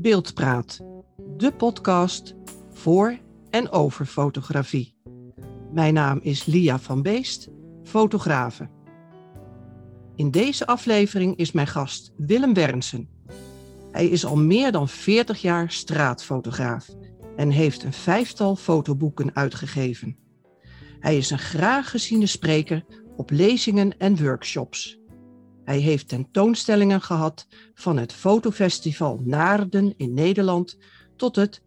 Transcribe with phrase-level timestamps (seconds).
[0.00, 0.80] Beeldpraat,
[1.36, 2.34] de podcast
[2.72, 3.18] voor
[3.50, 4.94] en over fotografie.
[5.72, 7.48] Mijn naam is Lia van Beest,
[7.82, 8.70] fotografe.
[10.16, 13.08] In deze aflevering is mijn gast Willem Wernsen.
[13.92, 16.88] Hij is al meer dan 40 jaar straatfotograaf
[17.36, 20.16] en heeft een vijftal fotoboeken uitgegeven.
[21.00, 22.84] Hij is een graag geziene spreker
[23.16, 24.99] op lezingen en workshops.
[25.70, 30.76] Hij heeft tentoonstellingen gehad van het fotofestival Naarden in Nederland
[31.16, 31.62] tot het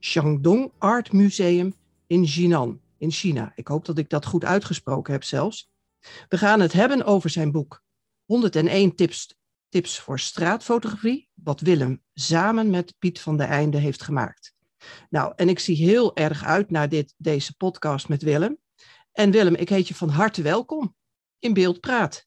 [0.00, 1.74] Shandong Art Museum
[2.06, 3.52] in Jinan in China.
[3.54, 5.70] Ik hoop dat ik dat goed uitgesproken heb zelfs.
[6.28, 7.82] We gaan het hebben over zijn boek
[8.24, 9.36] 101 tips,
[9.68, 14.54] tips voor straatfotografie, wat Willem samen met Piet van der Einde heeft gemaakt.
[15.10, 18.58] Nou, en ik zie heel erg uit naar dit, deze podcast met Willem.
[19.12, 20.94] En Willem, ik heet je van harte welkom
[21.38, 22.26] in Beeld Praat.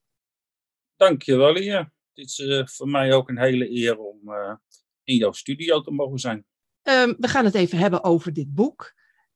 [0.99, 1.79] Dankjewel, Lia.
[1.79, 4.55] Het is uh, voor mij ook een hele eer om uh,
[5.03, 6.45] in jouw studio te mogen zijn.
[6.83, 8.93] Um, we gaan het even hebben over dit boek,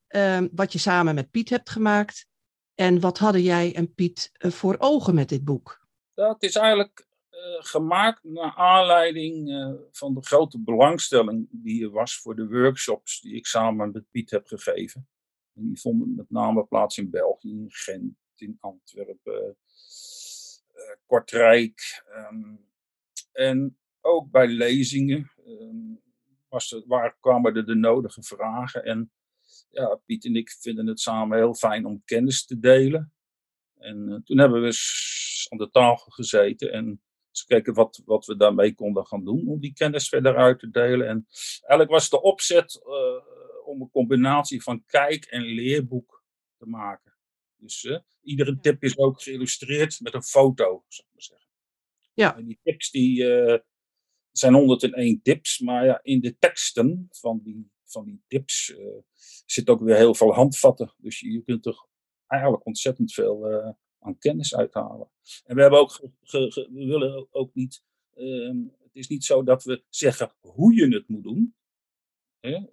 [0.08, 2.28] um, wat je samen met Piet hebt gemaakt.
[2.76, 5.88] En wat hadden jij en Piet uh, voor ogen met dit boek?
[6.14, 7.08] Dat is eigenlijk
[7.58, 9.50] gemaakt naar aanleiding
[9.92, 14.32] van de grote belangstelling die er was voor de workshops die ik samen met Piet
[14.32, 15.08] heb gegeven.
[15.56, 19.58] En die vonden met name plaats in België, in Gent, in Antwerpen,
[21.06, 22.04] Kortrijk.
[22.32, 22.66] Um,
[23.32, 26.02] en ook bij lezingen um,
[26.50, 28.84] was er, waar kwamen er de nodige vragen.
[28.84, 29.12] En
[29.70, 33.14] ja, Piet en ik vinden het samen heel fijn om kennis te delen.
[33.78, 38.36] En uh, toen hebben we aan de tafel gezeten en eens kijken wat, wat we
[38.36, 41.08] daarmee konden gaan doen om die kennis verder uit te delen.
[41.08, 41.28] En
[41.60, 46.24] eigenlijk was de opzet uh, om een combinatie van kijk- en leerboek
[46.58, 47.13] te maken.
[47.64, 51.50] Dus uh, iedere tip is ook geïllustreerd met een foto, zou ik maar zeggen.
[52.14, 52.38] Ja.
[52.38, 53.58] En die tips die, uh,
[54.32, 58.98] zijn 101 tips, maar ja, in de teksten van die, van die tips uh,
[59.46, 60.94] zit ook weer heel veel handvatten.
[60.98, 61.88] Dus je, je kunt er
[62.28, 65.10] eigenlijk ontzettend veel aan kennis uithalen.
[65.46, 69.24] En we hebben ook, ge, ge, ge, we willen ook niet, ehm, het is niet
[69.24, 71.56] zo dat we zeggen hoe je het moet doen.
[72.40, 72.66] Hè?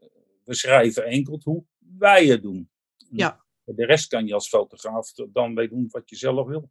[0.44, 2.70] We schrijven enkel hoe wij het doen.
[3.10, 3.44] Ja.
[3.74, 6.70] De rest kan je als fotograaf dan mee doen wat je zelf wil.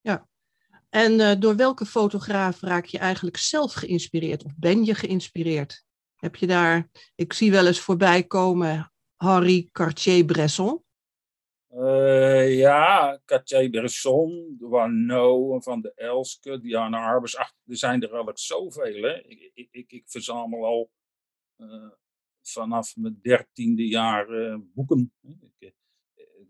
[0.00, 0.28] Ja.
[0.88, 4.44] En uh, door welke fotograaf raak je eigenlijk zelf geïnspireerd?
[4.44, 5.84] Of ben je geïnspireerd?
[6.16, 10.84] Heb je daar, ik zie wel eens voorbij komen, Henri Cartier-Bresson.
[11.70, 17.36] Uh, ja, Cartier-Bresson, Wano, Van de Elske, Diana Arbers.
[17.36, 19.02] Ach, er zijn er eigenlijk zoveel.
[19.02, 19.22] Hè?
[19.22, 20.90] Ik, ik, ik, ik verzamel al
[21.56, 21.90] uh,
[22.42, 25.12] vanaf mijn dertiende jaar uh, boeken.
[25.58, 25.74] Ik,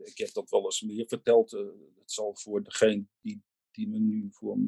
[0.05, 1.53] ik, heb dat wel eens meer verteld.
[1.53, 1.61] Uh,
[1.99, 4.59] het zal voor degene die, die me nu voor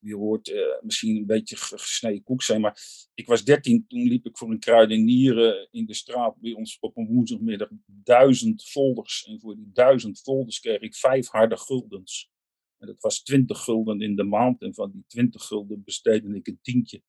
[0.00, 2.60] wie hoort uh, misschien een beetje gesneden koek zijn.
[2.60, 6.78] Maar ik was dertien, toen liep ik voor een kruidenier in de straat bij ons
[6.80, 9.24] op een woensdagmiddag duizend folders.
[9.24, 12.30] En voor die duizend folders kreeg ik vijf harde guldens.
[12.78, 14.62] En dat was twintig gulden in de maand.
[14.62, 17.02] En van die twintig gulden besteedde ik een tientje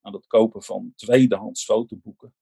[0.00, 2.34] aan het kopen van tweedehands fotoboeken.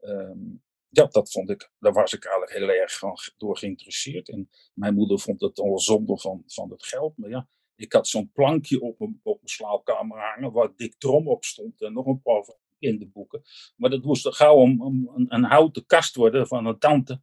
[0.00, 3.00] Um, ja, dat vond ik, daar was ik eigenlijk heel erg
[3.36, 4.28] door geïnteresseerd.
[4.28, 7.16] En mijn moeder vond het al zonde van, van het geld.
[7.16, 11.28] Maar ja, ik had zo'n plankje op mijn, op mijn slaapkamer hangen waar Dick Trom
[11.28, 13.42] op stond en nog een paar van kinderboeken.
[13.76, 17.20] Maar dat moest gauw een, een, een, houten kast worden van een tante.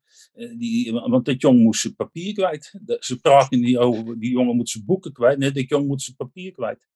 [0.58, 2.80] Die, want dat jong moest zijn papier kwijt.
[3.00, 5.38] Ze praten niet over, die jongen moet zijn boeken kwijt.
[5.38, 6.88] Nee, dat jong moet zijn papier kwijt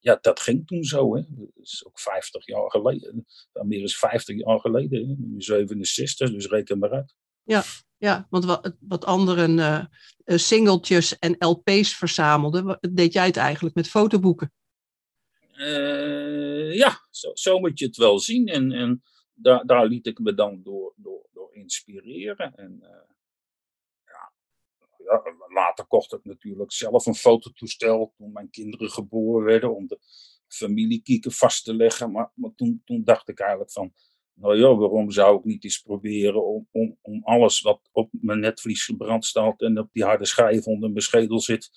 [0.00, 1.14] ja, dat ging toen zo.
[1.14, 1.22] Hè.
[1.28, 3.26] Dat is ook 50 jaar geleden.
[3.52, 5.08] Meer dan 50 jaar geleden.
[5.08, 5.14] Hè.
[5.18, 7.14] Nu 67, dus reken maar uit.
[7.42, 7.62] Ja,
[7.96, 9.84] ja want wat, wat anderen uh,
[10.24, 14.52] singeltjes en LP's verzamelden, deed jij het eigenlijk met fotoboeken?
[15.56, 18.46] Uh, ja, zo, zo, moet je het wel zien.
[18.46, 19.02] En, en
[19.34, 22.54] daar, daar liet ik me dan door, door, door inspireren.
[22.54, 22.88] En uh,
[25.48, 29.98] later kocht ik natuurlijk zelf een fototoestel toen mijn kinderen geboren werden om de
[30.48, 32.12] familiekieken vast te leggen.
[32.12, 33.92] Maar, maar toen, toen dacht ik eigenlijk van,
[34.34, 38.40] nou ja, waarom zou ik niet eens proberen om, om, om alles wat op mijn
[38.40, 41.70] netvlies gebrand staat en op die harde schijf onder mijn schedel zit,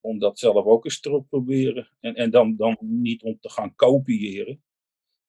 [0.00, 1.88] om dat zelf ook eens te proberen.
[2.00, 4.62] En, en dan, dan niet om te gaan kopiëren,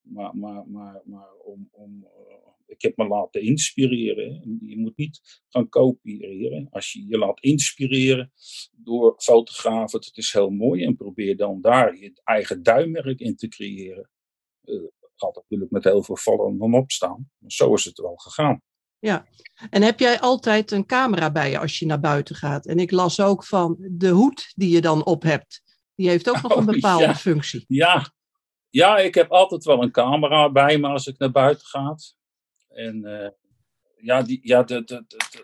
[0.02, 4.60] maar, maar, maar, maar om, om uh, ik heb me laten inspireren.
[4.62, 6.68] Je moet niet gaan kopiëren.
[6.72, 8.32] Als je je laat inspireren
[8.72, 10.84] door fotografen, het is heel mooi.
[10.84, 14.10] En probeer dan daar je eigen duimmerk in te creëren.
[14.64, 14.82] Uh,
[15.16, 17.30] gaat natuurlijk met heel veel vallen en opstaan.
[17.38, 18.62] Maar zo is het wel gegaan.
[19.00, 19.28] Ja,
[19.70, 22.66] en heb jij altijd een camera bij je als je naar buiten gaat?
[22.66, 25.62] En ik las ook van de hoed die je dan op hebt.
[25.96, 27.16] Die heeft ook nog een bepaalde ja.
[27.16, 27.66] functie.
[27.68, 28.14] Ja,
[28.70, 31.96] Ja, ik heb altijd wel een camera bij me als ik naar buiten ga.
[32.78, 33.30] En uh,
[33.96, 35.44] ja, die, ja, dat, dat, dat,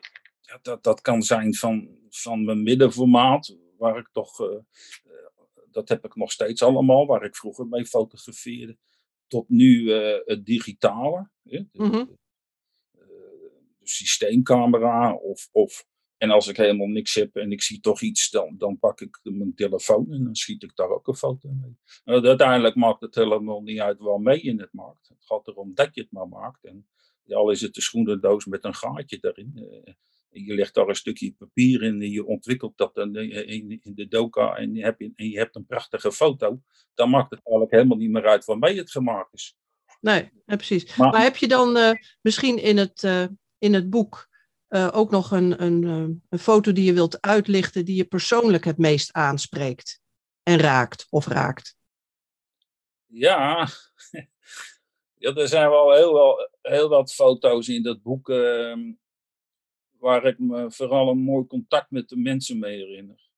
[0.61, 4.59] dat, dat kan zijn van, van mijn middenformaat, waar ik toch, uh,
[5.71, 8.77] dat heb ik nog steeds allemaal, waar ik vroeger mee fotografeerde,
[9.27, 9.91] tot nu
[10.25, 11.29] het digitale.
[11.43, 11.63] Hè?
[11.71, 12.07] De
[13.83, 15.85] systeemcamera of, of
[16.17, 19.19] en als ik helemaal niks heb en ik zie toch iets, dan, dan pak ik
[19.23, 21.77] mijn telefoon en dan schiet ik daar ook een foto mee.
[22.05, 25.07] Nou, uiteindelijk maakt het helemaal niet uit waarmee je het maakt.
[25.07, 26.65] Het gaat erom dat je het maar maakt.
[26.65, 26.87] En
[27.27, 29.51] al is het een schoenendoos met een gaatje daarin.
[29.55, 29.93] Eh,
[30.29, 34.55] je legt daar een stukje papier in en je ontwikkelt dat in, in de doka
[34.55, 36.61] en je, hebt, en je hebt een prachtige foto.
[36.93, 39.57] Dan maakt het eigenlijk helemaal niet meer uit waarmee het gemaakt is.
[40.01, 40.95] Nee, precies.
[40.95, 41.91] Maar, maar, heb je dan uh,
[42.21, 43.25] misschien in het, uh,
[43.57, 44.29] in het boek
[44.69, 45.83] uh, ook nog een, een,
[46.29, 50.01] een foto die je wilt uitlichten, die je persoonlijk het meest aanspreekt
[50.43, 51.77] en raakt of raakt?
[53.05, 53.67] Ja,
[55.23, 58.77] ja er zijn wel heel, wel heel wat foto's in dat boek uh,
[59.97, 63.29] waar ik me vooral een mooi contact met de mensen mee herinner.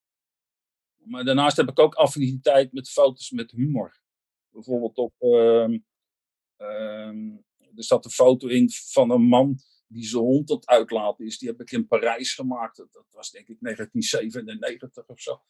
[0.96, 4.00] Maar daarnaast heb ik ook affiniteit met foto's met humor.
[4.50, 5.14] Bijvoorbeeld op.
[5.20, 5.70] Uh,
[7.76, 11.38] er zat een foto in van een man die zijn hond aan het uitlaten is.
[11.38, 12.78] Die heb ik in Parijs gemaakt.
[12.78, 15.42] Dat, was denk ik 1997 of zo.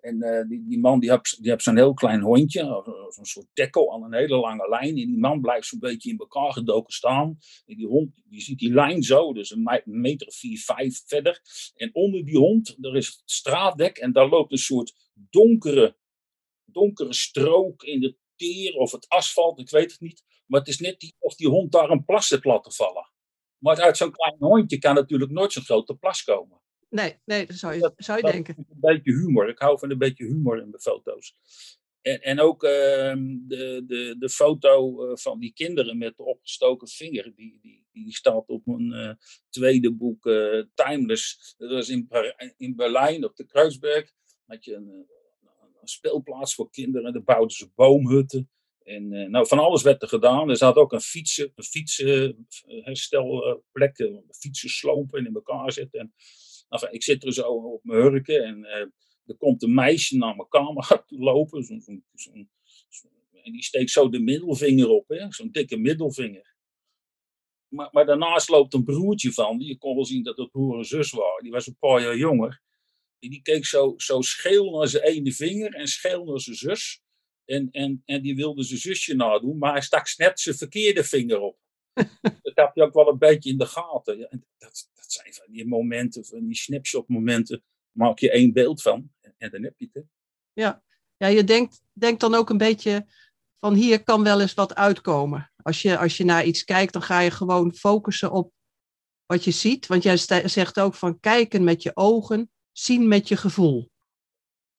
[0.00, 3.46] En uh, die, die man die heeft, die heeft zo'n heel klein hondje, zo'n soort
[3.52, 4.88] dekkel aan een hele lange lijn.
[4.88, 7.38] En die man blijft zo'n beetje in elkaar gedoken staan.
[7.66, 11.40] En die hond, die ziet die lijn zo, dus een meter vier, vijf verder.
[11.74, 15.96] En onder die hond, er is het straatdek en daar loopt een soort donkere,
[16.64, 20.24] donkere strook in de teer of het asfalt, ik weet het niet.
[20.46, 23.11] Maar het is net die, of die hond daar een plas heeft laten vallen.
[23.62, 26.60] Maar uit zo'n klein hondje kan natuurlijk nooit zo'n grote plas komen.
[26.88, 28.54] Nee, nee dat zou je, dat, zou je dat denken.
[28.56, 29.48] Een beetje humor.
[29.48, 31.36] Ik hou van een beetje humor in mijn foto's.
[32.00, 32.70] En, en ook uh,
[33.46, 38.14] de, de, de foto uh, van die kinderen met de opgestoken vinger, die, die, die
[38.14, 39.14] staat op mijn uh,
[39.48, 40.22] tweede boek
[40.74, 41.54] Timeless.
[41.58, 42.08] Dat was in,
[42.56, 44.12] in Berlijn op de Kruisberg.
[44.46, 45.06] Had je een,
[45.80, 47.12] een speelplaats voor kinderen.
[47.12, 48.50] Daar bouwden ze boomhutten.
[48.84, 50.50] En uh, nou, van alles werd er gedaan.
[50.50, 56.00] Er zat ook een fietsen, een fietsenherstelplek, uh, fietsen slopen en in elkaar zetten.
[56.00, 56.14] En,
[56.68, 58.86] enfin, ik zit er zo op mijn hurken en uh,
[59.26, 61.64] er komt een meisje naar mijn kamer lopen.
[61.64, 62.30] Zo, zo, zo,
[63.42, 66.54] en die steekt zo de middelvinger op, zo'n dikke middelvinger.
[67.68, 70.84] Maar, maar, daarnaast loopt een broertje van, je kon wel zien dat het broer en
[70.84, 71.42] zus waren.
[71.42, 72.62] Die was een paar jaar jonger.
[73.18, 77.01] En die keek zo, zo scheel naar zijn ene vinger en scheel naar zijn zus.
[77.44, 81.40] En, en, en die wilde zijn zusje nadoen, maar hij stak net zijn verkeerde vinger
[81.40, 81.58] op.
[82.42, 84.18] dat heb je ook wel een beetje in de gaten.
[84.18, 84.28] Ja,
[84.58, 89.10] dat, dat zijn van die momenten, van die snapshot momenten, maak je één beeld van
[89.38, 90.04] en, dan heb je het.
[90.52, 90.82] Ja,
[91.16, 93.06] ja je denkt, denkt dan ook een beetje
[93.60, 95.52] van hier kan wel eens wat uitkomen.
[95.56, 98.52] Als je, als je naar iets kijkt, dan ga je gewoon focussen op
[99.26, 99.86] wat je ziet.
[99.86, 100.16] Want jij
[100.46, 103.90] zegt ook van kijken met je ogen, zien met je gevoel.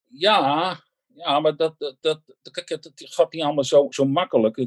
[0.04, 0.84] Ja,
[1.16, 2.22] ja, maar dat, dat, dat,
[2.52, 4.58] kijk, het, gaat niet allemaal zo, zo makkelijk.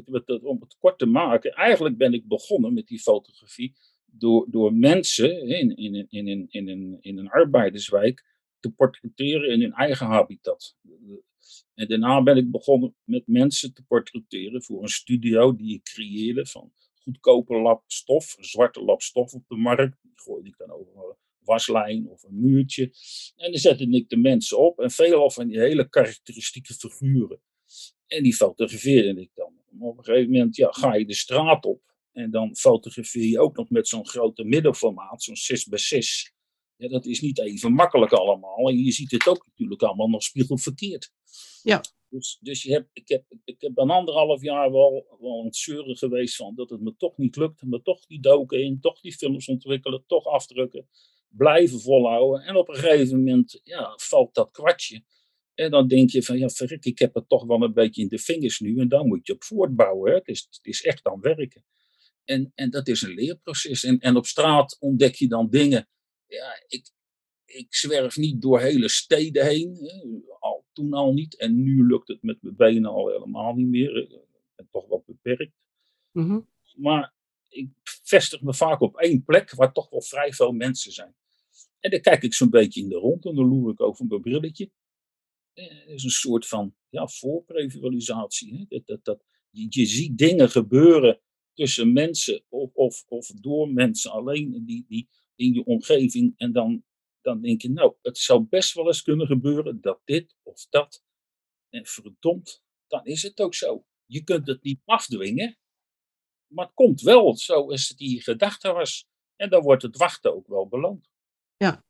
[0.43, 5.47] om het kort te maken, eigenlijk ben ik begonnen met die fotografie door, door mensen
[5.47, 8.25] in, in, in, in, in, in, in een arbeiderswijk
[8.59, 10.75] te portretteren in hun eigen habitat.
[11.73, 16.45] En daarna ben ik begonnen met mensen te portretteren voor een studio die ik creëerde
[16.45, 19.97] van goedkope lap stof, zwarte lap stof op de markt.
[20.01, 22.83] Die gooide ik dan over waslijn of een muurtje.
[23.35, 27.41] En dan zette ik de mensen op en veelal van die hele karakteristieke figuren.
[28.07, 29.53] En die fotografeerde ik dan.
[29.79, 33.57] Op een gegeven moment ja, ga je de straat op en dan fotografeer je ook
[33.57, 36.33] nog met zo'n grote middenformaat, zo'n 6 bij 6.
[36.75, 38.69] Ja, dat is niet even makkelijk allemaal.
[38.69, 41.11] En je ziet het ook natuurlijk allemaal nog spiegelverkeerd.
[41.63, 41.81] Ja.
[42.09, 45.55] Dus, dus je hebt, ik, heb, ik heb een anderhalf jaar wel, wel aan het
[45.55, 47.61] zeuren geweest van dat het me toch niet lukt.
[47.61, 50.87] Me toch die doken in, toch die films ontwikkelen, toch afdrukken
[51.27, 52.41] blijven volhouden.
[52.41, 55.03] En op een gegeven moment ja, valt dat kwartje.
[55.53, 58.07] En dan denk je van, ja verrek, ik heb het toch wel een beetje in
[58.07, 58.77] de vingers nu.
[58.79, 60.11] En dan moet je op voortbouwen.
[60.11, 60.17] Hè.
[60.17, 61.65] Het, is, het is echt aan werken.
[62.23, 63.83] En, en dat is een leerproces.
[63.83, 65.87] En, en op straat ontdek je dan dingen.
[66.27, 66.91] Ja, ik,
[67.45, 69.75] ik zwerf niet door hele steden heen.
[69.75, 70.19] Hè.
[70.39, 71.37] Al, toen al niet.
[71.37, 73.97] En nu lukt het met mijn benen al helemaal niet meer.
[73.97, 74.09] Ik
[74.55, 75.53] ben toch wat beperkt.
[76.11, 76.39] Mhm.
[76.75, 77.13] Maar
[77.49, 77.69] ik
[78.07, 81.15] vestig me vaak op één plek waar toch wel vrij veel mensen zijn.
[81.79, 84.21] En dan kijk ik zo'n beetje in de rond en dan loer ik over mijn
[84.21, 84.71] brilletje.
[85.53, 88.65] Eh, is een soort van ja, voorprevisualisatie.
[88.69, 91.21] Dat, dat, dat, je, je ziet dingen gebeuren
[91.53, 96.33] tussen mensen of, of, of door mensen alleen die, die in je omgeving.
[96.37, 96.83] En dan,
[97.21, 101.03] dan denk je, nou, het zou best wel eens kunnen gebeuren dat dit of dat.
[101.69, 103.85] En verdomd, dan is het ook zo.
[104.05, 105.57] Je kunt het niet afdwingen,
[106.47, 109.07] maar het komt wel zo als die gedachte was.
[109.35, 111.09] En dan wordt het wachten ook wel beloond.
[111.57, 111.85] Ja.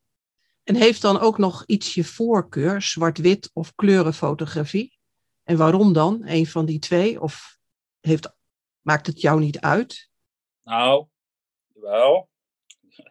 [0.64, 4.98] En heeft dan ook nog iets je voorkeur, zwart-wit of kleurenfotografie?
[5.42, 6.22] En waarom dan?
[6.26, 7.20] Een van die twee?
[7.20, 7.58] Of
[8.00, 8.36] heeft,
[8.80, 10.10] maakt het jou niet uit?
[10.62, 11.06] Nou,
[11.74, 12.28] wel.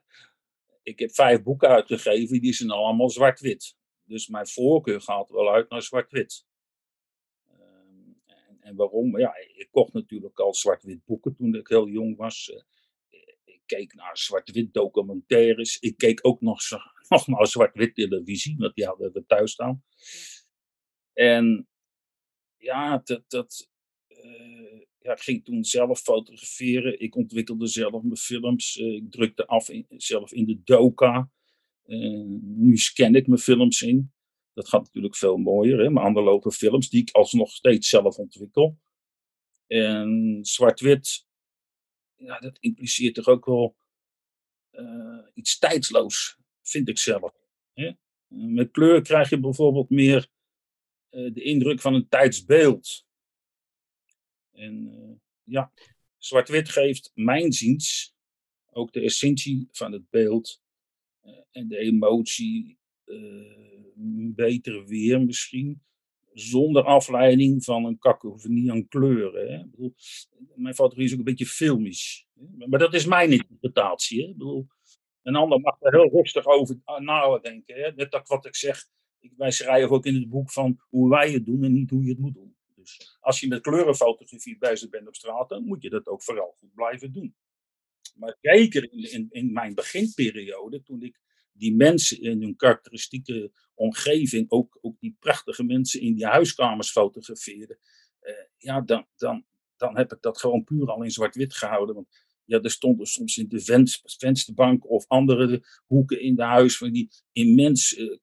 [0.84, 3.76] Ik heb vijf boeken uitgegeven, die zijn allemaal zwart-wit.
[4.04, 6.46] Dus mijn voorkeur gaat wel uit naar zwart-wit.
[8.68, 9.18] En, waarom?
[9.18, 12.50] Ja, ik kocht natuurlijk al zwart-wit boeken toen ik heel jong was.
[12.50, 12.64] Eh,
[13.44, 15.80] ik keek naar zwart-wit documentaires.
[15.80, 16.60] Ik keek ook nog,
[17.10, 19.84] nog naar zwart-wit televisie, want die hadden we thuis staan.
[21.14, 21.68] En
[22.58, 23.70] ja, dat, dat
[24.08, 27.00] uh, ja, ik ging toen zelf fotograferen.
[27.00, 28.78] Ik ontwikkelde zelf mijn films.
[28.78, 31.32] Uh, ik drukte af in, zelf in de doka.
[31.86, 34.12] Uh, nu scan ik mijn films in.
[34.58, 35.80] Dat gaat natuurlijk veel mooier.
[35.80, 35.90] Hè?
[35.90, 38.80] Mijn analoge films, die ik alsnog steeds zelf ontwikkel.
[39.68, 41.26] En zwart-wit,
[42.16, 43.76] ja, dat impliceert toch ook wel
[45.34, 47.34] iets tijdsloos, vind ik zelf.
[47.74, 47.92] Hè?
[48.28, 50.30] Met kleur krijg je bijvoorbeeld meer
[51.10, 53.06] eh, de indruk van een tijdsbeeld.
[54.52, 55.72] En ja,
[56.18, 58.16] zwart-wit geeft mijn ziens
[58.70, 60.62] ook de essentie van het beeld
[61.52, 62.80] en de emotie
[64.36, 65.82] beter weer misschien,
[66.34, 69.52] zonder afleiding van een kakofonie aan kleuren.
[69.52, 69.60] Hè?
[69.60, 69.96] Ik bedoel,
[70.56, 72.28] mijn fotografie is ook een beetje filmisch.
[72.34, 72.68] Hè?
[72.68, 74.22] Maar dat is mijn interpretatie.
[74.22, 74.28] Hè?
[74.28, 74.68] Ik bedoel,
[75.22, 77.96] een ander mag er heel rustig over nadenken.
[77.96, 78.86] Net dat wat ik zeg,
[79.38, 82.10] wij schrijven ook in het boek van hoe wij het doen en niet hoe je
[82.10, 82.56] het moet doen.
[82.76, 86.56] Dus als je met kleurenfotografie bezig bent op straat, dan moet je dat ook vooral
[86.60, 87.36] goed blijven doen.
[88.16, 91.20] Maar zeker in, in, in mijn beginperiode, toen ik
[91.58, 97.80] die mensen in hun karakteristieke omgeving, ook, ook die prachtige mensen in die huiskamers fotografeerde,
[98.20, 99.46] eh, ja, dan, dan,
[99.76, 101.96] dan heb ik dat gewoon puur al in zwart-wit gehouden.
[101.96, 102.08] Want
[102.46, 107.10] ja, er stonden soms in de vensterbank of andere hoeken in de huis van die
[107.32, 108.18] immens uh,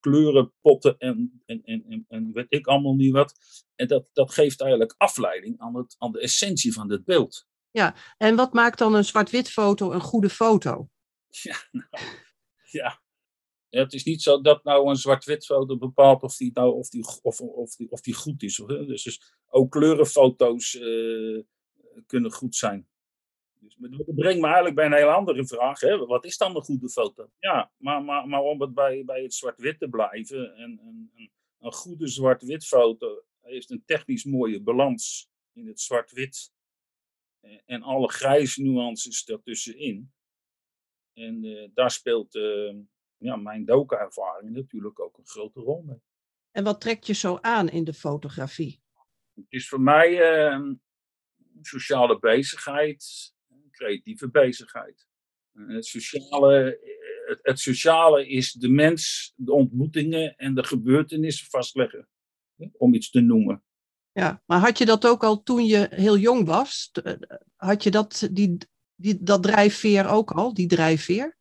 [0.00, 3.34] kleurenpotten en, en, en, en, weet ik allemaal niet wat.
[3.74, 7.46] En dat, dat geeft eigenlijk afleiding aan, het, aan de essentie van dit beeld.
[7.70, 10.88] Ja, en wat maakt dan een zwart-wit foto een goede foto?
[11.28, 12.04] Ja, nou,
[12.80, 13.00] ja.
[13.68, 17.06] het is niet zo dat nou een zwart-wit foto bepaalt of die, nou, of die,
[17.22, 18.56] of, of die, of die goed is.
[18.66, 21.42] Dus, dus ook kleurenfoto's uh,
[22.06, 22.88] kunnen goed zijn.
[23.60, 25.80] Dus dat brengt me eigenlijk bij een hele andere vraag.
[25.80, 26.06] Hè?
[26.06, 27.30] Wat is dan een goede foto?
[27.38, 30.54] Ja, maar, maar, maar om het bij, bij het zwart-wit te blijven.
[30.56, 31.10] En, en,
[31.60, 36.52] een goede zwart-wit foto heeft een technisch mooie balans in het zwart-wit.
[37.64, 40.12] En alle grijze nuances ertussenin.
[41.12, 42.74] En uh, daar speelt uh,
[43.16, 46.02] ja, mijn doka-ervaring natuurlijk ook een grote rol mee.
[46.50, 48.82] En wat trekt je zo aan in de fotografie?
[49.34, 50.72] Het is voor mij uh,
[51.60, 53.32] sociale bezigheid,
[53.70, 55.06] creatieve bezigheid.
[55.52, 56.78] Het sociale,
[57.26, 62.08] het, het, sociale is de mens, de ontmoetingen en de gebeurtenissen vastleggen.
[62.72, 63.64] Om iets te noemen.
[64.12, 66.90] Ja, maar had je dat ook al toen je heel jong was?
[67.02, 67.12] Eh,
[67.56, 68.58] had je dat, die,
[68.94, 71.36] die, dat drijfveer ook al, die drijfveer?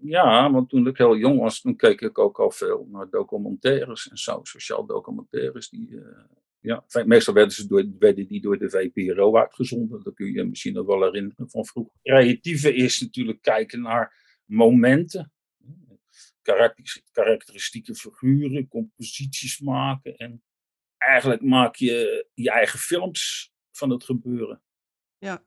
[0.00, 4.08] Ja, want toen ik heel jong was, toen keek ik ook al veel naar documentaires
[4.08, 6.24] en zo, sociaal documentaires die, uh,
[6.64, 10.02] ja, meestal werden, ze door, werden die door de VPRO uitgezonden.
[10.02, 11.92] Dat kun je misschien nog wel herinneren van vroeger.
[12.02, 15.32] Creatieve is natuurlijk kijken naar momenten.
[17.12, 20.16] Karakteristieke figuren, composities maken.
[20.16, 20.42] En
[20.96, 24.62] eigenlijk maak je je eigen films van het gebeuren.
[25.18, 25.44] Ja.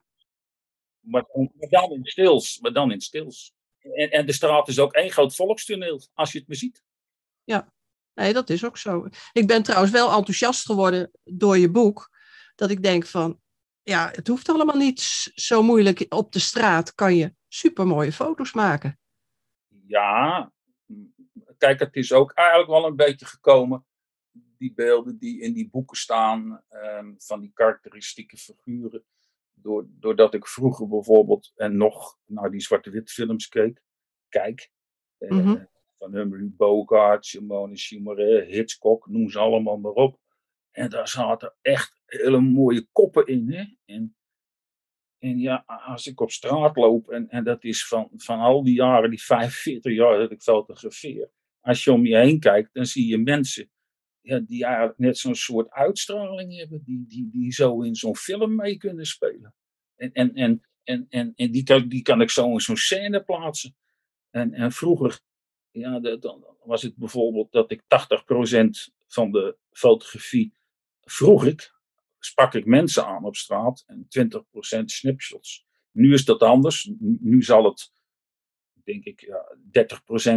[1.10, 2.60] Maar, maar dan in stils.
[2.60, 3.54] Maar dan in stils.
[3.80, 6.84] En, en de straat is ook één groot volkstoneel, als je het maar ziet.
[7.44, 7.74] Ja,
[8.18, 9.08] Nee, dat is ook zo.
[9.32, 12.10] Ik ben trouwens wel enthousiast geworden door je boek.
[12.56, 13.42] Dat ik denk van,
[13.84, 15.00] ja, het hoeft allemaal niet
[15.34, 16.06] zo moeilijk.
[16.10, 19.00] Op de straat kan je supermooie foto's maken.
[19.88, 20.52] Ja,
[21.58, 23.86] kijk, het is ook eigenlijk wel een beetje gekomen.
[24.58, 29.06] Die beelden die in die boeken staan, um, van die karakteristieke figuren.
[30.00, 33.82] Doordat ik vroeger bijvoorbeeld en nog naar die zwarte-wit films keek,
[34.30, 34.72] kijk.
[35.18, 40.20] Mm van Humphrey Bogart, Simone Chimere, Hitchcock, noem ze allemaal maar op.
[40.72, 43.52] En daar zaten echt hele mooie koppen in.
[43.52, 43.64] Hè?
[43.86, 44.16] En,
[45.18, 48.76] en ja, als ik op straat loop, en, en dat is van, van al die
[48.76, 51.30] jaren, die 45 jaar dat ik fotografeer.
[51.60, 53.72] Als je om je heen kijkt, dan zie je mensen
[54.27, 58.55] ja, die eigenlijk net zo'n soort uitstraling hebben, die, die, die zo in zo'n film
[58.55, 59.53] mee kunnen spelen.
[59.96, 63.24] En, en, en, en, en, en die, kan, die kan ik zo in zo'n scène
[63.24, 63.75] plaatsen.
[64.29, 65.19] En, en vroeger
[65.72, 67.86] ja, dan was het bijvoorbeeld dat ik 80%
[69.07, 70.53] van de fotografie
[71.01, 71.75] vroeg ik
[72.19, 74.07] sprak ik mensen aan op straat en
[74.84, 75.65] 20% snapshots.
[75.91, 76.91] Nu is dat anders.
[77.00, 77.91] Nu zal het,
[78.88, 79.58] denk ik, ja,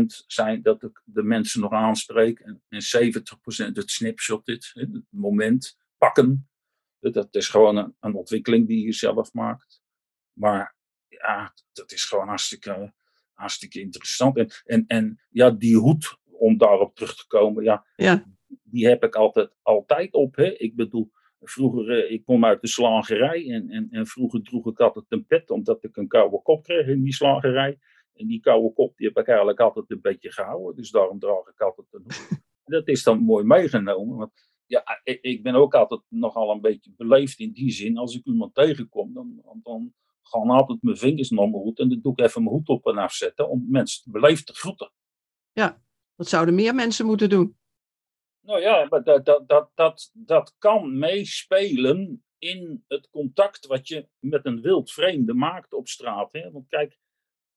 [0.01, 5.05] 30% zijn dat ik de mensen nog aanspreek en, en 70% het snapshot, dit, het
[5.09, 6.49] moment pakken.
[6.99, 9.83] Dat is gewoon een, een ontwikkeling die je zelf maakt.
[10.33, 10.77] Maar
[11.09, 12.93] ja, dat is gewoon hartstikke,
[13.33, 14.37] hartstikke interessant.
[14.37, 18.25] En, en, en ja, die hoed, om daarop terug te komen, ja, Ja,
[18.63, 20.37] die heb ik altijd, altijd op.
[20.37, 20.57] Hè?
[20.57, 24.81] Ik bedoel, vroeger, eh, ik kom uit de slagerij en, en, en vroeger droeg ik
[24.81, 27.79] altijd een pet, omdat ik een koude kop kreeg in die slagerij.
[28.21, 31.47] En die koude kop, die heb ik eigenlijk altijd een beetje gehouden, dus daarom draag
[31.47, 32.39] ik altijd een hoed.
[32.65, 34.33] Dat is dan mooi meegenomen, want
[34.67, 37.97] ja, ik, ik ben ook altijd nogal een beetje beleefd in die zin.
[37.97, 42.01] Als ik iemand tegenkom, dan, dan gaan altijd mijn vingers naar mijn hoed en dan
[42.01, 44.93] doe ik even mijn hoed op en afzetten om mensen beleefd te groeten.
[46.17, 47.59] dat zouden meer mensen moeten doen.
[48.41, 54.09] Nou ja, maar dat, dat, dat, dat, dat kan meespelen in het contact wat je
[54.19, 56.33] met een wild vreemde maakt op straat.
[56.33, 56.51] Hè?
[56.51, 56.99] Want kijk,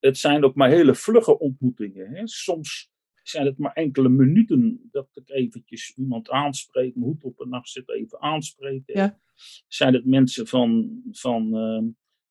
[0.05, 2.10] het zijn ook maar hele vlugge ontmoetingen.
[2.10, 2.27] Hè?
[2.27, 2.91] Soms
[3.22, 7.69] zijn het maar enkele minuten dat ik eventjes iemand aanspreek, mijn hoed op en nacht
[7.69, 8.98] zit even aanspreken.
[9.00, 9.19] Ja.
[9.67, 11.86] Zijn het mensen van, van ehm,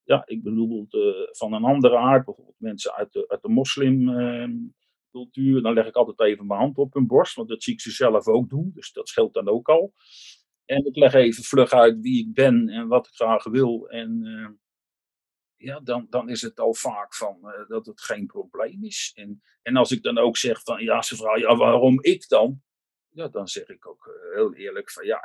[0.05, 1.01] ja, ik bedoel, eh,
[1.31, 4.55] van een andere aard, bijvoorbeeld mensen uit de, uit de moslim ehm,
[5.63, 7.91] dan leg ik altijd even mijn hand op hun borst, want dat zie ik ze
[7.91, 9.95] zelf ook doen, dus dat scheelt dan ook al.
[10.65, 13.89] En ik leg even vlug uit wie ik ben en wat ik graag wil.
[13.89, 14.49] En eh,
[15.63, 19.13] ja, dan, dan is het al vaak van eh, dat het geen probleem is.
[19.15, 22.63] En, en als ik dan ook zeg van ja, ze vragen ja, waarom ik dan?
[23.09, 25.21] Ja, dan zeg ik ook eh, heel eerlijk van ja,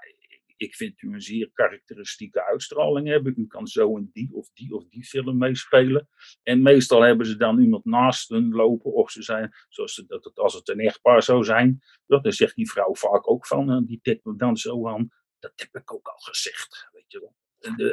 [0.57, 3.33] ik, vind u een zeer karakteristieke uitstraling hebben.
[3.37, 6.09] U kan zo in die of die of die film meespelen.
[6.43, 8.93] En meestal hebben ze dan iemand naast hun lopen.
[8.93, 11.81] Of ze zijn, zoals dat als het een echtpaar zou zijn.
[12.05, 15.09] ja, Dan zegt die vrouw vaak ook van, eh, die tikt me dan zo aan.
[15.39, 17.35] Dat heb ik ook al gezegd, weet je wel.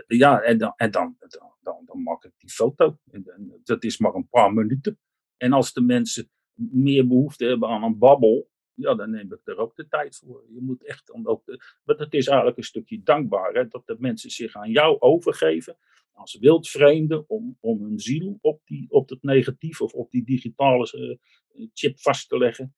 [0.07, 1.17] Ja, en dan, en dan,
[1.61, 2.99] dan, dan, maak ik die foto.
[3.11, 4.99] En, dat is maar een paar minuten.
[5.37, 9.57] En als de mensen meer behoefte hebben aan een babbel, ja, dan neem ik er
[9.57, 10.45] ook de tijd voor.
[10.49, 11.43] Je moet echt dan ook.
[11.85, 15.77] Want het is eigenlijk een stukje dankbaar hè, dat de mensen zich aan jou overgeven
[16.15, 21.19] als wildvreemden om, om hun ziel op, die, op het negatief of op die digitale
[21.53, 22.75] eh, chip vast te leggen.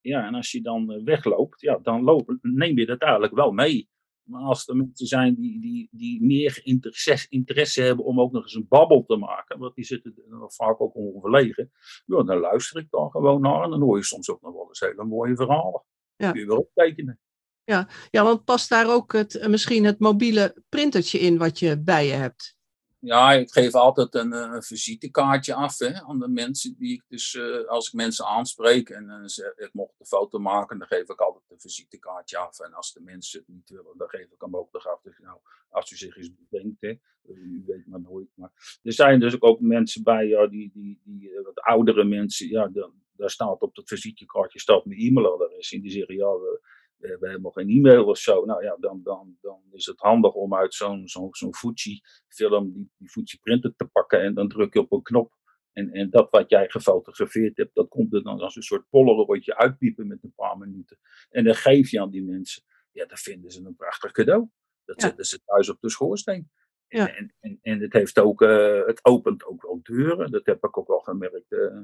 [0.00, 3.52] Ja, en als je dan eh, wegloopt, ja, dan loop, neem je dat eigenlijk wel
[3.52, 3.88] mee.
[4.24, 8.42] Maar als er mensen zijn die, die, die meer interesse, interesse hebben om ook nog
[8.42, 11.72] eens een babbel te maken, want die zitten er vaak ook onverlegen,
[12.06, 14.68] ja, dan luister ik dan gewoon naar en dan hoor je soms ook nog wel
[14.68, 15.82] eens hele mooie verhalen.
[16.16, 16.30] Ja.
[16.30, 17.18] Kun je weer optekenen.
[17.64, 22.06] Ja, want past daar ook het, eh, misschien het mobiele printertje in wat je bij
[22.06, 22.56] je hebt?
[23.04, 27.04] Ja, ik geef altijd een, eh, een visitekaartje af hè, aan de mensen die ik
[27.08, 31.08] dus, eh, als ik mensen aanspreek en ze, ik mocht een foto maken, dan geef
[31.08, 32.60] ik altijd een visitekaartje af.
[32.60, 35.00] En als de mensen het niet willen, dan geef ik hem ook nog af.
[35.02, 35.38] Dus nou,
[35.68, 38.28] als u zich eens bedenkt, hè, u weet maar nooit.
[38.34, 42.68] Maar er zijn dus ook mensen bij, ja, die, die, die wat oudere mensen, ja,
[42.68, 45.80] dan, daar staat op dat visitekaartje staat mijn e-mailadres in.
[45.80, 46.60] Die zeggen, ja, we,
[47.04, 48.44] we hebben helemaal geen e-mail of zo.
[48.44, 52.90] Nou ja, dan, dan, dan is het handig om uit zo'n zo'n zo'n Fuji-film die,
[52.96, 55.32] die Fuji-printer te pakken en dan druk je op een knop.
[55.72, 59.56] En, en dat wat jij gefotografeerd hebt, dat komt er dan als een soort polaroidje
[59.56, 60.98] uitpiepen met een paar minuten.
[61.30, 62.62] En dan geef je aan die mensen.
[62.92, 64.48] Ja, dan vinden ze een prachtig cadeau.
[64.84, 65.06] Dat Ja.
[65.06, 66.50] zetten ze thuis op de schoorsteen.
[66.88, 67.16] Ja.
[67.16, 70.30] En, en, en het, heeft ook, eh, het opent ook wel deuren.
[70.30, 71.80] Dat heb ik ook wel gemerkt eh,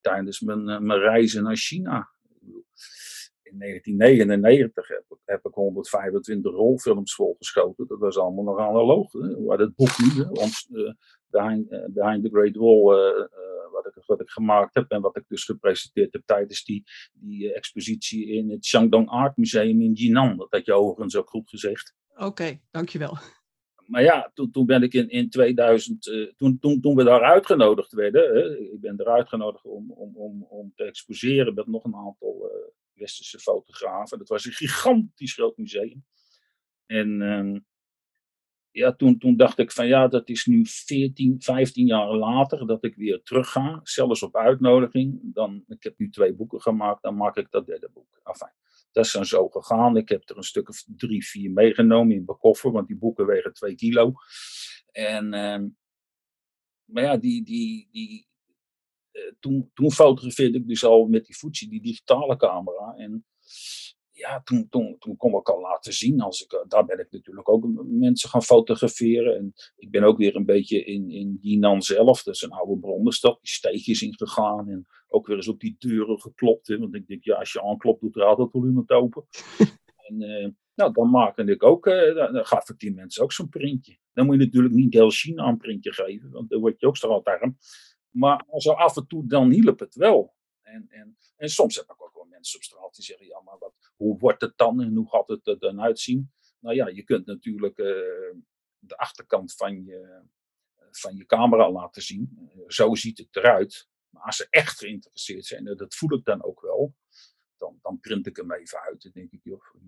[0.00, 2.10] tijdens mijn, eh, mijn reizen naar China.
[3.52, 7.86] In 1999 heb ik, heb ik 125 rolfilms volgeschoten.
[7.86, 9.12] Dat was allemaal nog analoog.
[9.12, 9.42] Hè.
[9.42, 10.92] Waar het boek nu, ons, eh,
[11.26, 15.16] Behind, eh, Behind the Great Wall, eh, wat, ik, wat ik gemaakt heb en wat
[15.16, 20.36] ik dus gepresenteerd heb tijdens die, die expositie in het Shandong Art Museum in Jinan.
[20.36, 21.94] Dat had je overigens ook goed gezegd.
[22.16, 23.18] Oké, dankjewel.
[23.86, 27.22] Maar ja, toen, toen ben ik in, in 2000, eh, toen, toen, toen we daar
[27.22, 31.84] uitgenodigd werden, hè, ik ben er uitgenodigd om, om, om, om te exposeren met nog
[31.84, 32.50] een aantal
[33.02, 34.18] westerse fotografen.
[34.18, 36.04] Dat was een gigantisch groot museum.
[36.86, 37.58] En ehm,
[38.70, 42.84] ja, toen, toen dacht ik van ja, dat is nu 14, 15 jaar later dat
[42.84, 45.20] ik weer terug ga, zelfs op uitnodiging.
[45.22, 48.20] Dan, ik heb nu twee boeken gemaakt, dan maak ik dat derde boek.
[48.24, 48.52] Enfin,
[48.92, 49.96] dat is dan zo gegaan.
[49.96, 53.26] Ik heb er een stuk of drie, vier meegenomen in mijn koffer, want die boeken
[53.26, 54.12] wegen twee kilo.
[54.92, 55.68] En, ehm,
[56.84, 58.26] maar ja, die, die, die,
[59.40, 62.94] toen, toen fotografeerde ik dus al met die Fuji, die digitale camera.
[62.96, 63.24] En
[64.12, 66.20] ja, toen, toen, toen kon ik al laten zien.
[66.20, 69.36] Als ik, eh, daar ben ik natuurlijk ook mensen gaan fotograferen.
[69.36, 72.80] En ik ben ook weer een beetje in, in Jinan zelf, dat is een oude
[72.80, 74.68] bronnenstad, die steegjes ingegaan.
[74.68, 76.66] En ook weer eens op die deuren geklopt.
[76.66, 79.24] Hè, want ik denk, ja, als je aanklopt, doet er altijd wel iemand open.
[80.08, 83.48] en, eh, Nou, dan maakte ik ook, uh, dan gaf ik die mensen ook zo'n
[83.48, 83.98] printje.
[84.12, 86.96] Dan moet je natuurlijk niet heel China een printje geven, want dan word je ook
[86.96, 87.56] straatarm.
[88.12, 90.34] Maar zo af en toe, dan hielp het wel.
[90.60, 93.58] En, en, en soms heb ik ook wel mensen op straat die zeggen, ja, maar
[93.58, 96.32] wat, hoe wordt het dan en hoe gaat het er dan uitzien?
[96.58, 97.86] Nou ja, je kunt natuurlijk uh,
[98.78, 100.22] de achterkant van je,
[100.90, 102.50] van je camera laten zien.
[102.66, 103.88] zo ziet het eruit.
[104.08, 106.94] Maar als ze echt geïnteresseerd zijn, en dat voel ik dan ook wel,
[107.56, 109.02] dan, dan print ik hem even uit.
[109.02, 109.40] Dan denk ik,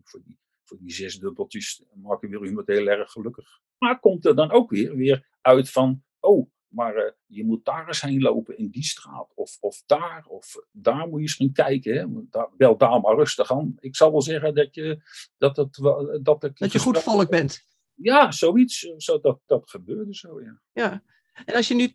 [0.02, 3.60] voor die, voor die zes dubbeltjes maak ik weer iemand heel erg gelukkig.
[3.78, 7.86] Maar komt er dan ook weer, weer uit van, oh, maar uh, je moet daar
[7.86, 9.32] eens heen lopen in die straat.
[9.34, 11.96] Of, of daar, of daar moet je eens gaan kijken.
[11.96, 12.06] Hè?
[12.30, 13.74] Daar, bel daar maar rustig aan.
[13.78, 15.02] Ik zal wel zeggen dat, je,
[15.38, 15.74] dat, het,
[16.22, 17.62] dat, ik dat je goed volk bent.
[17.94, 18.92] Ja, zoiets.
[18.96, 20.60] Zo, dat, dat gebeurde zo, ja.
[20.72, 21.02] Ja,
[21.44, 21.94] en als je nu,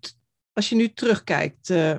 [0.53, 1.97] als je nu terugkijkt uh,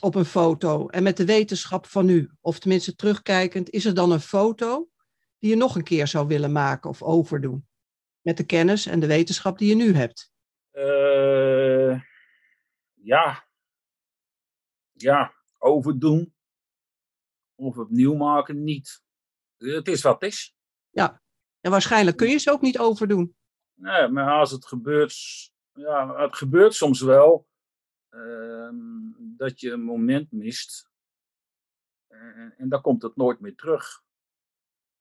[0.00, 4.12] op een foto en met de wetenschap van nu, of tenminste terugkijkend, is er dan
[4.12, 4.88] een foto
[5.38, 7.66] die je nog een keer zou willen maken of overdoen?
[8.20, 10.30] Met de kennis en de wetenschap die je nu hebt.
[10.72, 12.00] Uh,
[13.02, 13.48] ja.
[14.92, 16.34] Ja, overdoen.
[17.54, 19.02] Of opnieuw maken, niet.
[19.56, 20.56] Het is wat het is.
[20.90, 21.22] Ja,
[21.60, 23.36] en waarschijnlijk kun je ze ook niet overdoen.
[23.74, 25.14] Nee, maar als het gebeurt,
[25.72, 27.48] ja, het gebeurt soms wel
[28.10, 28.70] uh,
[29.18, 30.90] dat je een moment mist.
[32.06, 34.02] En, en dan komt het nooit meer terug.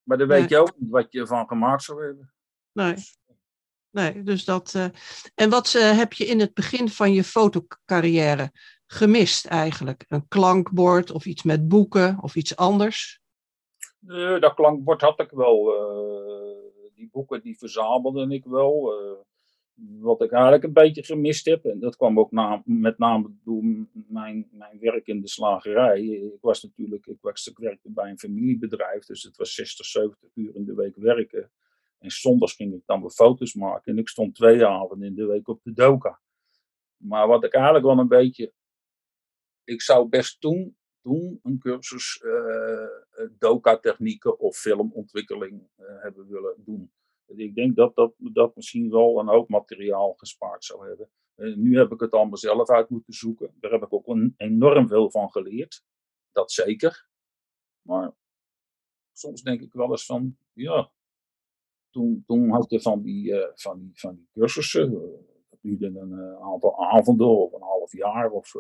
[0.04, 2.34] Maar dan weet je ook niet wat je ervan gemaakt zou hebben.
[2.72, 2.94] Nee.
[2.94, 3.20] Dus,
[3.92, 4.74] nee, dus dat.
[4.76, 4.86] Uh,
[5.36, 8.52] en wat uh, heb je in het begin van je fotocarrière
[8.88, 10.06] gemist eigenlijk?
[10.08, 13.20] Een klankbord of iets met boeken of iets anders?
[14.40, 15.64] Dat klankbord had ik wel.
[16.96, 18.94] die boeken die verzamelde ik wel
[20.00, 23.64] wat ik eigenlijk een beetje gemist heb, en dat kwam ook na, met name door
[24.08, 26.02] mijn, mijn werk in de slagerij.
[26.04, 30.56] Ik was natuurlijk, ik, ik werkte bij een familiebedrijf, dus het was 60, 70 uur
[30.56, 31.52] in de week werken.
[32.02, 35.26] En zondags ging ik dan weer foto's maken en ik stond twee avonden in de
[35.26, 36.22] week op de doka.
[36.98, 38.54] Maar wat ik eigenlijk wel een beetje,
[39.64, 46.92] ik zou best toen, toen een cursus uh, doka-technieken of filmontwikkeling uh, hebben willen doen.
[47.26, 51.10] Ik denk dat dat, dat misschien wel een hoop materiaal gespaard zou hebben.
[51.36, 53.54] Nu heb ik het allemaal zelf uit moeten zoeken.
[53.60, 55.84] Daar heb ik ook een, enorm veel van geleerd.
[56.32, 57.08] Dat zeker.
[57.82, 58.12] Maar
[59.12, 60.92] soms denk ik wel eens van, ja,
[61.92, 65.00] toen, toen had je van die, uh, van die, van die cursussen, uh,
[65.50, 68.32] dat duurde een aantal avonden of een half jaar.
[68.32, 68.56] Of,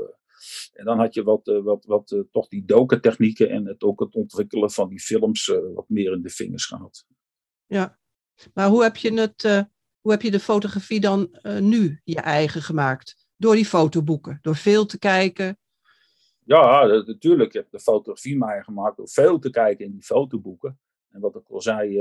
[0.74, 4.72] en dan had je wat, wat, wat toch die doken-technieken en het, ook het ontwikkelen
[4.72, 7.06] van die films wat meer in de vingers gehad.
[7.65, 8.00] Ja,
[8.54, 9.44] maar hoe heb je, het,
[10.02, 13.28] hoe heb je de fotografie dan nu je eigen gemaakt?
[13.38, 15.58] Door die fotoboeken, door veel te kijken?
[16.44, 17.50] Ja, natuurlijk.
[17.50, 20.80] Ik heb de fotografie mij gemaakt door veel te kijken in die fotoboeken.
[21.12, 21.91] En wat ik al zei,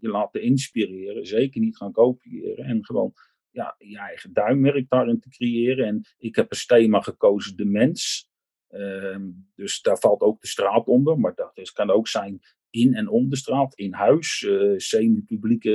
[0.00, 2.64] je laten inspireren, zeker niet gaan kopiëren.
[2.64, 3.12] En gewoon
[3.50, 5.86] ja, je eigen duimmerk daarin te creëren.
[5.86, 8.30] En ik heb als thema gekozen de mens.
[8.68, 12.94] Ehm, dus daar valt ook de straat onder, maar dat is, kan ook zijn in
[12.94, 15.70] en om de straat, in huis, uh, semi-publieke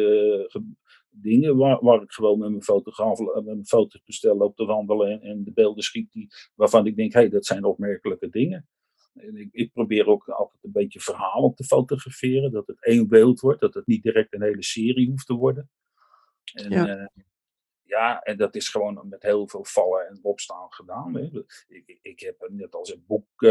[0.53, 0.61] uh,
[1.09, 5.21] dingen, waar, waar ik gewoon met mijn fotograaf, met mijn fototoestel loop te wandelen en,
[5.21, 8.67] en de beelden schiet die, waarvan ik denk, hé, hey, dat zijn opmerkelijke dingen.
[9.19, 13.39] En ik, ik, probeer ook altijd een beetje verhalen te fotograferen, dat het één beeld
[13.39, 15.69] wordt, dat het niet direct een hele serie hoeft te worden.
[16.53, 16.97] En, ja.
[16.97, 17.05] Uh,
[17.83, 21.15] ja, en dat is gewoon met heel veel vallen en opstaan gedaan.
[21.15, 21.29] Hè.
[21.67, 23.45] Ik, ik heb net als een boek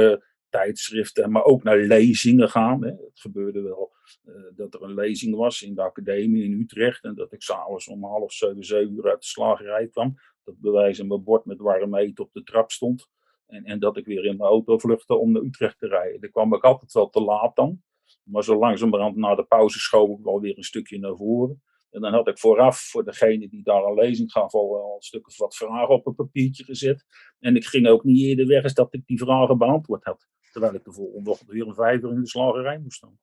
[0.49, 2.83] tijdschriften, maar ook naar lezingen gaan.
[2.83, 2.91] Hè.
[2.91, 3.93] Het gebeurde wel
[4.25, 7.89] uh, dat er een lezing was in de academie in Utrecht en dat ik s'avonds
[7.89, 10.15] om half zeven, zeven uur uit de slagerij kwam.
[10.45, 13.09] Dat bewijs in mijn bord met warm eten op de trap stond.
[13.47, 16.21] En, en dat ik weer in mijn auto vluchtte om naar Utrecht te rijden.
[16.21, 17.83] Daar kwam ik altijd wel te laat dan.
[18.23, 21.63] Maar zo langzamerhand na de pauze schoof ik wel weer een stukje naar voren.
[21.91, 25.03] En dan had ik vooraf voor degene die daar een lezing gaf al, al een
[25.03, 27.05] stuk of wat vragen op een papiertje gezet.
[27.39, 30.29] En ik ging ook niet eerder weg als dat ik die vragen beantwoord had.
[30.53, 33.19] Terwijl ik de volgende ochtend weer een vijf uur in de slagerij moest staan.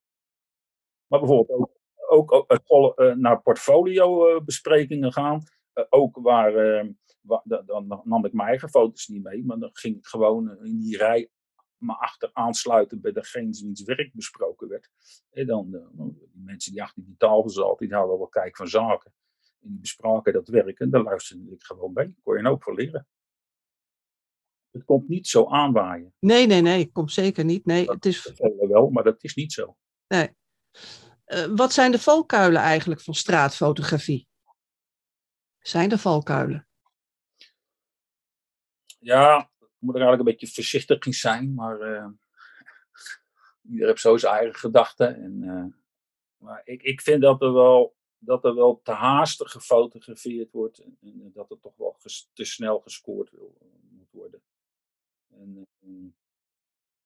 [1.08, 1.72] Maar bijvoorbeeld ook,
[2.10, 5.44] ook, ook uh, naar portfolio-besprekingen uh, gaan.
[5.90, 6.86] Ook waar
[7.24, 9.46] dan, dan, nam ik mijn eigen foto's niet mee.
[9.46, 11.30] Maar dan ging ik gewoon in die rij
[11.78, 14.90] me achter aansluiten bij degene wiens werk besproken werd.
[15.30, 19.14] En dan, die mensen die achter die tafel zaten, die hadden wel kijk van zaken.
[19.62, 22.14] En die bespraken dat werk en daar luisterde ik gewoon bij.
[22.24, 23.08] Kon je ook van leren.
[24.72, 26.14] Het komt niet zo aanwaaien.
[26.20, 27.66] Nee, nee, nee, komt zeker niet.
[27.66, 28.34] Nee, dat het is...
[28.68, 29.78] wel, maar dat is niet zo.
[30.08, 30.30] Nee.
[31.26, 34.28] Uh, wat zijn de valkuilen eigenlijk van straatfotografie?
[35.60, 36.68] Zijn er valkuilen?
[39.04, 42.08] Ja, ik moet er eigenlijk een beetje voorzichtig in zijn, maar uh,
[43.70, 45.16] ieder heeft zo zijn eigen gedachten.
[45.16, 45.66] En uh,
[46.38, 50.98] Maar ik, ik vind dat er wel dat er wel te haastig gefotografeerd wordt en,
[51.02, 51.96] en dat er toch wel
[52.34, 53.58] te snel gescoord wil,
[53.90, 54.42] moet worden.
[55.30, 55.68] En,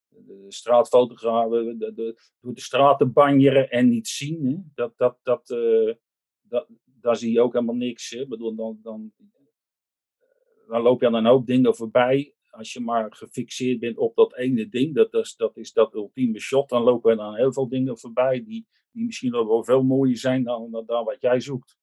[0.10, 4.56] de straatfotografen, de, de, door de straten banjeren en niet zien, hè?
[4.76, 5.94] Dat, dat, dat, uh,
[6.42, 8.10] dat, daar zie je ook helemaal niks.
[8.10, 8.28] Hè?
[8.28, 9.14] Bedoel, dan, dan,
[10.68, 12.34] dan loop je aan een hoop dingen voorbij.
[12.50, 16.40] Als je maar gefixeerd bent op dat ene ding, dat is dat, is dat ultieme
[16.40, 20.18] shot, dan lopen er dan heel veel dingen voorbij die, die misschien wel veel mooier
[20.18, 21.78] zijn dan, dan, dan wat jij zoekt.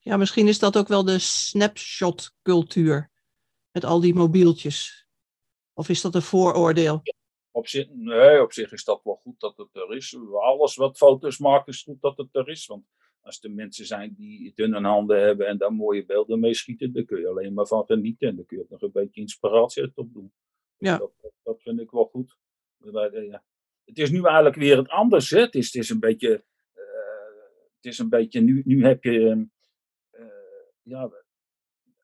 [0.00, 3.10] Ja, misschien is dat ook wel de snapshot-cultuur.
[3.70, 5.06] Met al die mobieltjes.
[5.72, 7.02] Of is dat een vooroordeel?
[7.50, 10.16] Op zich, nee, op zich is dat wel goed dat het er is.
[10.32, 12.66] Alles wat foto's maakt is goed dat het er is.
[12.66, 12.84] Want
[13.22, 17.04] als er mensen zijn die dunne handen hebben en daar mooie beelden mee schieten, dan
[17.04, 18.28] kun je alleen maar van genieten.
[18.28, 20.32] En dan kun je nog een beetje inspiratie uit op doen.
[20.76, 20.98] Ja.
[20.98, 22.36] Dat, dat, vind ik wel goed.
[22.78, 23.44] Ja.
[23.84, 25.30] Het is nu eigenlijk weer het anders.
[25.30, 25.40] Hè?
[25.40, 26.44] Het, is, het is een beetje.
[26.74, 26.82] Uh,
[27.76, 28.40] het is een beetje.
[28.40, 29.48] Nu, nu heb je.
[30.12, 30.26] Uh,
[30.82, 31.10] ja,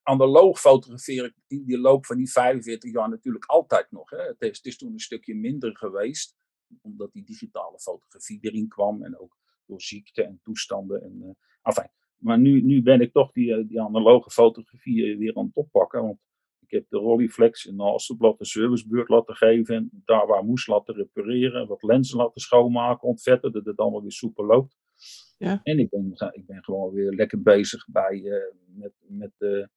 [0.02, 4.10] analoog fotografeer ik in de loop van die 45 jaar natuurlijk altijd nog.
[4.10, 4.22] Hè.
[4.22, 6.36] Het, is, het, is, toen een stukje minder geweest,
[6.82, 9.36] omdat die digitale fotografie erin kwam en ook
[9.68, 11.02] door ziekte en toestanden.
[11.02, 15.44] En, enfin, maar nu, nu ben ik toch die, eh, die analoge fotografie weer aan
[15.44, 16.02] het oppakken.
[16.02, 16.18] Want
[16.60, 19.74] ik heb de Rolleiflex in Hasselblad de servicebeurt laten geven.
[19.74, 21.68] En daar waar moest laten repareren.
[21.68, 23.52] Wat lenzen laten schoonmaken, ontvetten.
[23.52, 24.76] Dat het allemaal weer soepel loopt.
[25.38, 25.60] Ja.
[25.62, 28.34] En ik ben, ik ben gewoon weer lekker bezig bij, uh,
[28.66, 29.68] met, met de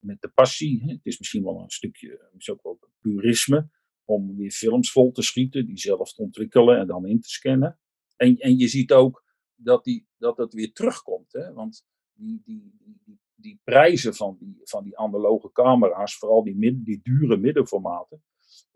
[0.00, 0.82] met de passie.
[0.86, 3.68] Het is misschien wel een stukje, misschien ook wel purisme,
[4.04, 7.78] om weer films vol te schieten, die zelf te ontwikkelen en dan in te scannen.
[8.20, 11.32] En, en je ziet ook dat, die, dat het weer terugkomt.
[11.32, 11.52] Hè?
[11.52, 17.00] Want die, die, die, die prijzen van die, van die analoge camera's, vooral die, die
[17.02, 18.22] dure middenformaten,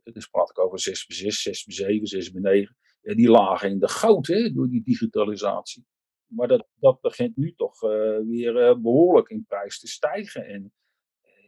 [0.02, 4.82] dus praat ik over 6x6, 6x7, 6x9, die lagen in de goud hè, door die
[4.82, 5.86] digitalisatie.
[6.26, 10.46] Maar dat, dat begint nu toch uh, weer uh, behoorlijk in prijs te stijgen.
[10.46, 10.72] En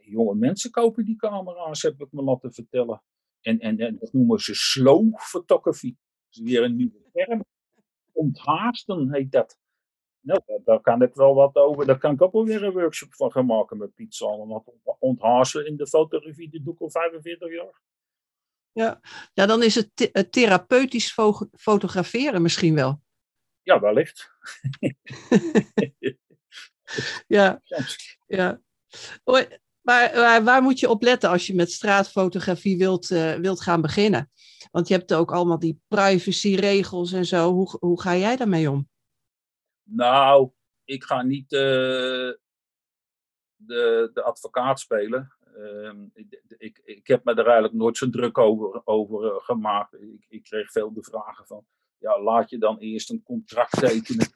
[0.01, 3.03] jonge mensen kopen die camera's, heb ik me laten vertellen.
[3.41, 5.95] En, en, en dat noemen ze slow photography.
[6.29, 7.45] Dat is weer een nieuwe term.
[8.17, 9.57] Onthaasten heet dat.
[10.19, 11.85] Nou, daar kan ik wel wat over.
[11.85, 14.49] Daar kan ik ook wel weer een workshop van gaan maken met Piet Salm.
[14.49, 17.81] Want onthaasten in de fotografie, dat doe ik al 45 jaar.
[18.71, 18.99] Ja,
[19.33, 21.15] ja dan is het, het therapeutisch
[21.51, 23.01] fotograferen misschien wel.
[23.61, 24.31] Ja, wellicht.
[27.27, 27.61] ja,
[28.37, 28.61] ja.
[29.87, 34.31] Maar waar, moet je op letten als je met straatfotografie wilt, uh, wilt gaan beginnen?
[34.71, 37.51] Want je hebt ook allemaal die privacyregels en zo.
[37.51, 38.89] Hoe, hoe ga jij daarmee om?
[39.83, 40.51] Nou,
[40.83, 41.59] ik ga niet uh,
[43.55, 45.33] de, de advocaat spelen.
[45.57, 49.93] Uh, ik, ik, ik, heb me er eigenlijk nooit zo druk over, over gemaakt.
[49.93, 51.65] Ik, ik, kreeg veel de vragen van,
[51.97, 54.27] ja, laat je dan eerst een contract tekenen,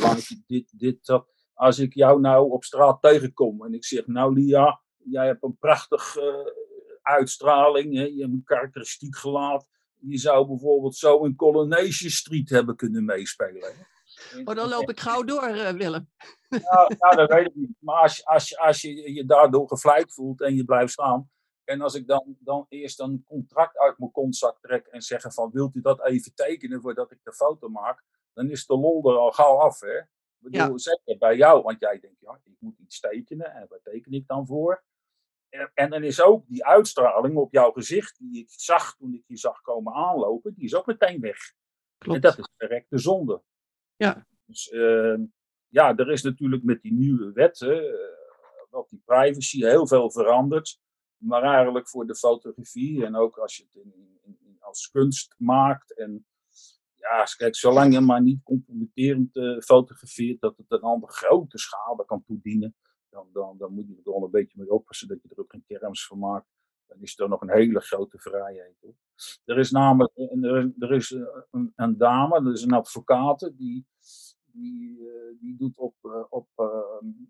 [0.00, 4.06] laat je dit, dit, dat als ik jou nou op straat tegenkom en ik zeg,
[4.06, 8.02] nou Lia, jij hebt een prachtige uh, uitstraling, hè?
[8.02, 9.66] je hebt een karakteristiek gelaat.
[9.98, 13.62] Je zou bijvoorbeeld zo in Coronation Street hebben kunnen meespelen.
[13.62, 14.40] Hè?
[14.44, 16.08] Oh, dan loop ik gauw door, uh, Willem.
[16.48, 17.76] Nou, nou, dat weet ik niet.
[17.78, 21.30] Maar als, als, als je je daardoor gevleid voelt en je blijft staan.
[21.64, 25.50] En als ik dan, dan eerst een contract uit mijn kontzak trek en zeg van
[25.52, 28.04] wilt u dat even tekenen voordat ik de foto maak.
[28.32, 29.80] Dan is de lol er al gauw af.
[29.80, 30.00] Hè?
[30.40, 30.78] Ik bedoel, ja.
[30.78, 34.26] zeker bij jou, want jij denkt, ja, ik moet iets tekenen en wat teken ik
[34.26, 34.84] dan voor?
[35.48, 39.24] En, en dan is ook die uitstraling op jouw gezicht, die ik zag toen ik
[39.26, 41.38] je zag komen aanlopen, die is ook meteen weg.
[41.98, 42.16] Klopt.
[42.16, 43.42] En dat is direct de zonde.
[43.96, 44.26] Ja.
[44.44, 45.18] Dus uh,
[45.68, 47.84] ja, er is natuurlijk met die nieuwe wetten,
[48.72, 50.80] uh, die privacy heel veel verandert.
[51.16, 55.96] Maar eigenlijk voor de fotografie en ook als je het in, in, als kunst maakt
[55.96, 56.26] en
[57.00, 62.04] ja, kijk, zolang je maar niet compromitterend uh, fotografeert, dat het een ander grote schade
[62.04, 62.74] kan toedienen,
[63.08, 65.50] dan, dan, dan moet je er wel een beetje mee oppassen dat je er ook
[65.50, 66.46] geen kerms van maakt.
[66.86, 68.76] Dan is er nog een hele grote vrijheid.
[68.80, 68.94] Hoor.
[69.44, 70.16] Er is namelijk
[70.78, 71.10] er, is
[71.50, 73.86] een, een, dame, dat is een advocate, die,
[74.44, 75.94] die, uh, die doet op,
[76.30, 76.48] op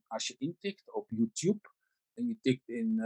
[0.07, 1.69] als je intikt op YouTube,
[2.15, 3.03] en je tikt in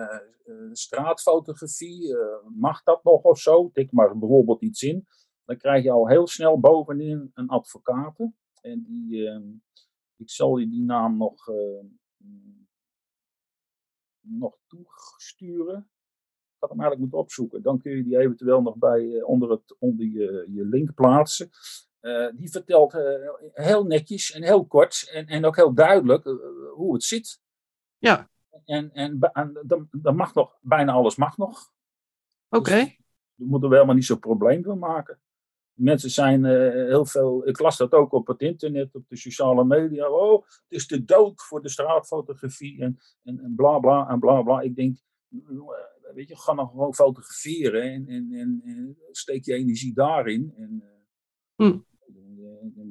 [0.73, 2.17] straatfotografie,
[2.55, 3.71] mag dat nog of zo?
[3.71, 5.07] Tik maar bijvoorbeeld iets in
[5.45, 8.19] dan krijg je al heel snel bovenin een advocaat.
[8.61, 9.41] En die, uh,
[10.17, 11.85] ik zal je die naam nog, uh,
[14.21, 15.79] nog toesturen.
[16.55, 17.63] Ik had hem eigenlijk moeten opzoeken.
[17.63, 21.51] Dan kun je die eventueel nog bij, uh, onder, het, onder je, je link plaatsen.
[22.35, 22.93] die vertelt
[23.53, 26.25] heel netjes en heel kort en, en ook heel duidelijk
[26.75, 27.41] hoe het zit.
[27.99, 28.31] Ja.
[28.65, 31.73] En, en, en dan mag nog, bijna alles mag nog.
[32.49, 32.59] Oké.
[32.59, 32.85] Okay.
[32.85, 32.97] Dus,
[33.35, 35.21] daar moeten we helemaal niet zo'n probleem van maken.
[35.75, 37.49] Mensen zijn heel veel.
[37.49, 40.11] Ik las dat ook op het internet, op de sociale media.
[40.11, 44.43] Oh, het is de dood voor de straatfotografie en, en, en bla bla en bla
[44.43, 44.61] bla.
[44.61, 44.97] Ik denk,
[46.15, 50.55] weet je, ga nog gewoon fotograferen en, en, en, steek je energie daarin.
[50.57, 50.83] En,
[51.55, 51.79] hm.
[52.75, 52.87] Daar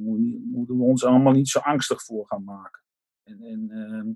[0.51, 2.83] moeten we ons allemaal niet zo angstig voor gaan maken.
[3.23, 4.11] En, en ehm,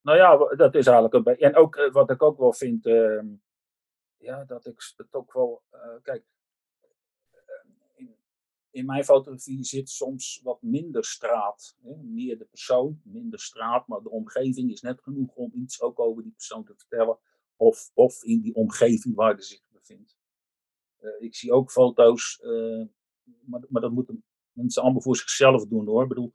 [0.00, 1.44] nou ja, dat is eigenlijk een beetje.
[1.44, 3.26] En ook eh, wat ik ook wel vind, ehm,
[4.16, 5.62] ja, dat ik het ook wel.
[6.02, 6.37] Kijk, eh,
[8.70, 11.76] in, mijn fotografie zit soms wat minder straat.
[11.82, 11.96] Hè?
[11.96, 16.22] Meer de persoon, minder straat, maar de omgeving is net genoeg om iets ook over
[16.22, 17.18] die persoon te vertellen.
[17.56, 20.16] Of, of in die omgeving waar hij zich bevindt.
[21.18, 22.40] ik zie ook foto's,
[23.44, 24.24] maar, maar dat moeten
[24.58, 26.02] mensen allemaal voor zichzelf doen hoor.
[26.02, 26.34] Ik bedoel,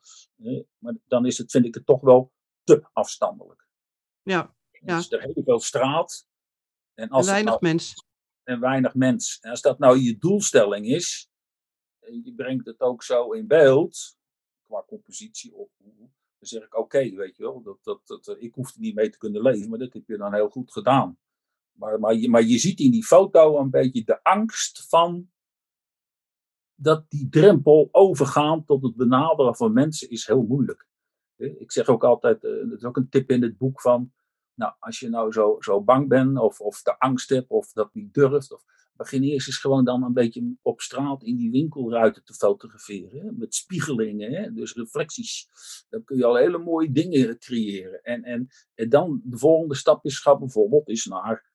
[0.78, 3.68] maar dan is het, vind ik het toch wel te afstandelijk.
[4.22, 4.56] Ja.
[4.72, 4.98] ja.
[4.98, 6.28] Dus er heel veel straat.
[6.94, 8.06] En, als weinig nou, mens.
[8.44, 9.38] En weinig mens.
[9.42, 11.32] En als dat nou je doelstelling is,
[12.24, 14.18] je brengt het ook zo in beeld,
[14.66, 15.70] qua compositie of
[16.44, 19.10] dan zeg ik oké, weet je wel, dat, dat, dat, ik hoef er niet mee
[19.10, 21.18] te kunnen leven, maar dat heb je dan heel goed gedaan.
[21.72, 25.32] Maar, maar, je, maar je ziet in die foto een beetje de angst van
[26.76, 30.88] dat die drempel overgaan tot het benaderen van mensen is heel moeilijk.
[31.36, 34.14] Ik zeg ook altijd, eh, dat is ook een tip in het boek van,
[34.54, 37.94] nou, als je nou zo, zo bang bent of, of de angst hebt of dat
[37.94, 38.64] niet durft, of,
[38.96, 43.26] begin eerst eens gewoon dan een beetje op straat in die winkelruiten te fotograferen.
[43.26, 45.48] Hè, met spiegelingen, hè, dus reflecties.
[45.90, 48.02] Dan kun je al hele mooie dingen creëren.
[48.02, 51.52] En, en, en dan de volgende stap is, bijvoorbeeld is naar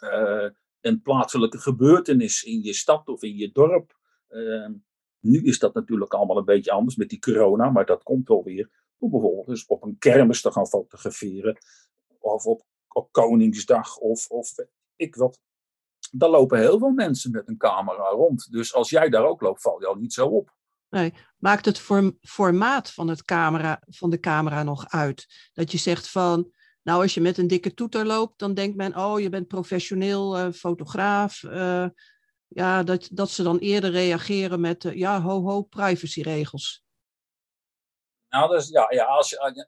[0.00, 0.50] uh,
[0.80, 3.98] een plaatselijke gebeurtenis in je stad of in je dorp.
[4.28, 4.72] Ehm,
[5.20, 8.44] nu is dat natuurlijk allemaal een beetje anders met die corona, maar dat komt wel
[8.44, 8.70] weer.
[8.98, 11.58] Om bijvoorbeeld eens op een kermis te gaan fotograferen.
[12.18, 14.54] Of op, op Koningsdag of, of
[14.96, 15.40] ik wat.
[16.14, 18.52] Daar lopen heel veel mensen met een camera rond.
[18.52, 20.54] Dus als jij daar ook loopt, val je al niet zo op.
[20.88, 21.78] Nee, maakt het
[22.20, 25.50] formaat van, het camera, van de camera nog uit?
[25.52, 28.96] Dat je zegt van, nou als je met een dikke toeter loopt, dan denkt men,
[28.96, 31.42] oh je bent professioneel uh, fotograaf.
[31.42, 31.86] Uh,
[32.48, 36.84] ja, dat, dat ze dan eerder reageren met, uh, ja, ho, ho, privacyregels.
[38.28, 39.66] Nou, dus, ja, ja, als je,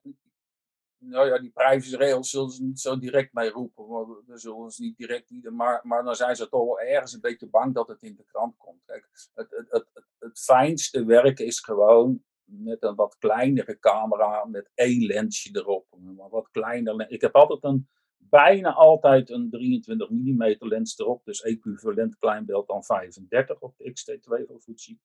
[1.08, 3.86] nou ja, die privacyregels zullen ze niet zo direct mee roepen.
[3.86, 7.20] Want zullen ze niet direct ieder, maar, maar dan zijn ze toch wel ergens een
[7.20, 8.82] beetje bang dat het in de krant komt.
[8.84, 9.86] Kijk, het, het, het,
[10.18, 15.86] het, fijnste werk is gewoon met een wat kleinere camera, met één lensje erop.
[16.30, 17.10] Wat kleiner.
[17.10, 17.88] Ik heb altijd een
[18.28, 21.24] bijna altijd een 23 mm lens erop.
[21.24, 24.98] Dus equivalent kleinbeeld dan 35 op de XT2 van Fuji.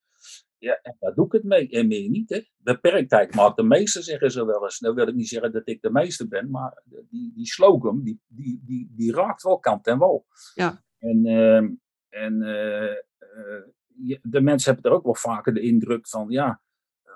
[0.58, 1.69] Ja, en daar doe ik het mee.
[1.69, 2.29] En meer niet.
[2.29, 2.41] Hè.
[2.58, 4.79] Beperktheid maakt de meeste, zeggen ze wel eens.
[4.79, 8.21] Nou wil ik niet zeggen dat ik de meeste ben, maar die, die slogan, die,
[8.27, 10.25] die, die, die raakt wel kant en wal.
[10.53, 10.84] Ja.
[10.97, 11.58] En, uh,
[12.10, 12.95] en uh,
[14.21, 16.62] de mensen hebben er ook wel vaker de indruk van, ja,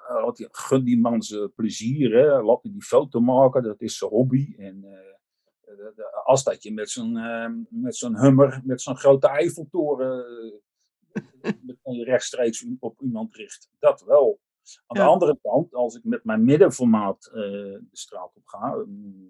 [0.08, 2.42] laat gun die man zijn plezier, hè.
[2.42, 4.54] laat die foto maken, dat is zijn hobby.
[4.58, 4.86] En
[6.24, 10.26] als dat je met zo'n ehm, met zo'n hummer, met zo'n grote Eiffeltoren
[11.84, 13.70] uh, rechtstreeks op iemand richt.
[13.80, 14.40] Dat wel.
[14.88, 18.76] Aan de andere kant, als ik met mijn middenformaat uh, de straat op ga,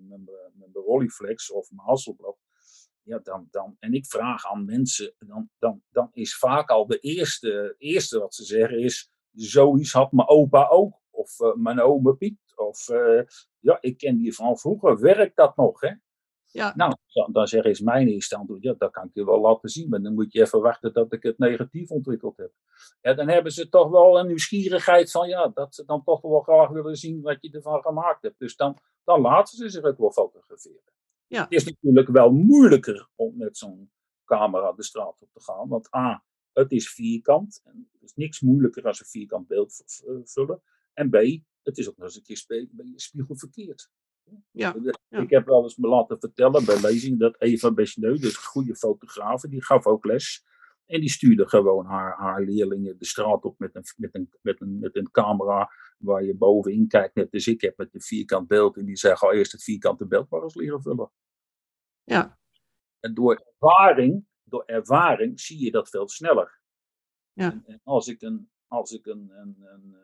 [0.08, 0.20] met
[0.54, 2.38] mijn Rolleiflex of mijn Hasselblad,
[3.04, 7.00] ja, dan, dan, en ik vraag aan mensen, dan, dan, dan is vaak al de
[7.00, 12.54] eerste, eerste wat ze zeggen is, zoiets had mijn opa ook, of mijn oma Piet,
[12.56, 12.88] of
[13.60, 15.92] ja, ik ken die van vroeger, werkt dat nog, hè?
[16.54, 16.74] Ja.
[16.76, 16.96] Nou,
[17.32, 20.14] dan, zeg is mijn instand, ja, dat kan ik je wel laten zien, maar dan
[20.14, 22.52] moet je even wachten dat ik het negatief ontwikkeld heb.
[23.02, 26.40] Ja, dan hebben ze toch wel een nieuwsgierigheid van, ja, dat ze dan toch wel
[26.40, 28.40] graag willen zien wat je ervan gemaakt hebt.
[28.40, 30.94] Dus dan, dan laten ze zich ook wel fotograferen.
[31.28, 31.44] Ja.
[31.44, 33.92] Het is natuurlijk wel moeilijker om met zo'n
[34.26, 38.42] camera de straat op te gaan, want A, het is vierkant, en het is niks
[38.42, 39.84] moeilijker als een vierkant beeld
[40.24, 40.62] vullen.
[40.94, 41.16] En B,
[41.62, 42.46] het is ook nog eens een keer
[42.96, 43.90] spiegelverkeerd.
[44.52, 44.76] Ja,
[45.10, 48.76] Ik heb wel eens me laten vertellen bij lezing dat Eva Besneu, dus een goede
[48.76, 50.46] fotograaf, die gaf ook les.
[50.86, 54.62] En die stuurde gewoon haar, haar leerlingen de straat op met een, met, een, met,
[54.62, 57.16] een, met een camera waar je bovenin kijkt.
[57.16, 58.78] Net als ik heb met een vierkant beeld.
[58.78, 61.12] En die zei, ga eerst het vierkante beeld maar eens leren vullen.
[62.04, 62.40] Ja.
[63.00, 66.62] En door ervaring, door ervaring zie je dat veel sneller.
[67.34, 67.52] Ja.
[67.52, 69.96] En, en als ik, een, als ik een, een, een,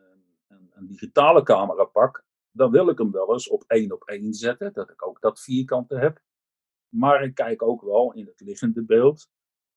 [0.48, 4.34] een, een digitale camera pak, dan wil ik hem wel eens op één op één
[4.34, 6.20] zetten, dat ik ook dat vierkante heb.
[6.88, 9.28] Maar ik kijk ook wel in het liggende beeld.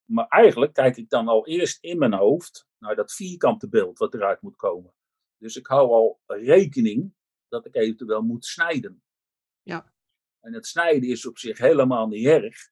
[0.06, 4.14] Maar eigenlijk kijk ik dan al eerst in mijn hoofd naar dat vierkante beeld wat
[4.14, 4.94] eruit moet komen.
[5.38, 7.14] Dus ik hou al rekening
[7.48, 9.04] dat ik eventueel moet snijden.
[9.62, 9.94] Ja.
[10.40, 12.72] En het snijden is op zich helemaal niet erg.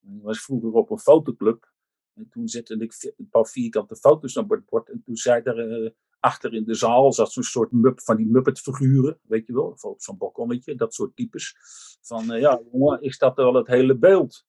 [0.00, 1.72] Ik was vroeger op een fotoclub
[2.12, 4.88] En toen zette ik een paar vierkante foto's op het bord.
[4.88, 5.90] En toen zei er uh,
[6.22, 10.00] achter in de zaal zat zo'n soort mup, van die Muppet-figuren, weet je wel, op
[10.02, 11.56] zo'n balkonnetje, dat soort types.
[12.00, 14.46] Van, uh, ja, jongen, is dat wel het hele beeld?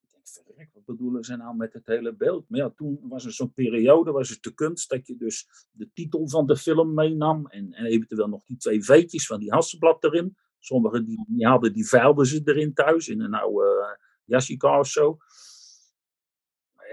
[0.00, 2.48] Ik denk, verrek, wat bedoelen ze nou met het hele beeld?
[2.48, 5.90] Maar ja, toen was er zo'n periode, was het de kunst, dat je dus de
[5.94, 10.04] titel van de film meenam en, en eventueel nog die twee veetjes van die hassenblad
[10.04, 10.36] erin.
[10.58, 15.18] Sommigen die, die hadden, die veilden ze erin thuis, in een oude uh, of zo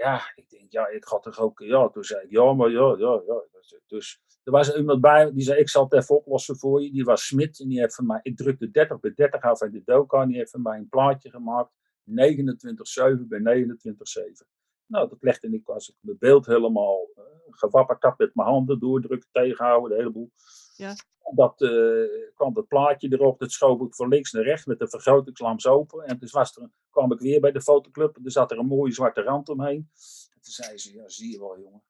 [0.00, 3.22] ja, ik ja, ik ga toch ook, ja, toen zei ik, ja, maar ja, ja,
[3.26, 3.42] ja.
[3.86, 6.90] Dus er was iemand bij, die zei, ik zal het even oplossen voor je.
[6.90, 9.72] Die was Smit en die heeft van mij, ik drukte 30 bij 30 af uit
[9.72, 11.70] de doka en die heeft van mij een plaatje gemaakt.
[12.04, 14.46] 29,7 bij 29,7.
[14.86, 18.80] Nou, dat legde ik als ik mijn beeld helemaal uh, gewapperd had met mijn handen
[18.80, 20.30] doordrukken, tegenhouden, de hele boel.
[20.76, 20.94] Ja.
[21.34, 24.88] Dat uh, kwam dat plaatje erop, dat schoof ik van links naar rechts met de
[24.88, 26.04] vergrotingslamp open.
[26.04, 28.66] En dus was er, kwam ik weer bij de fotoclub en er zat er een
[28.66, 29.90] mooie zwarte rand omheen.
[30.40, 31.82] En toen zei ze, ja zie je wel jongen,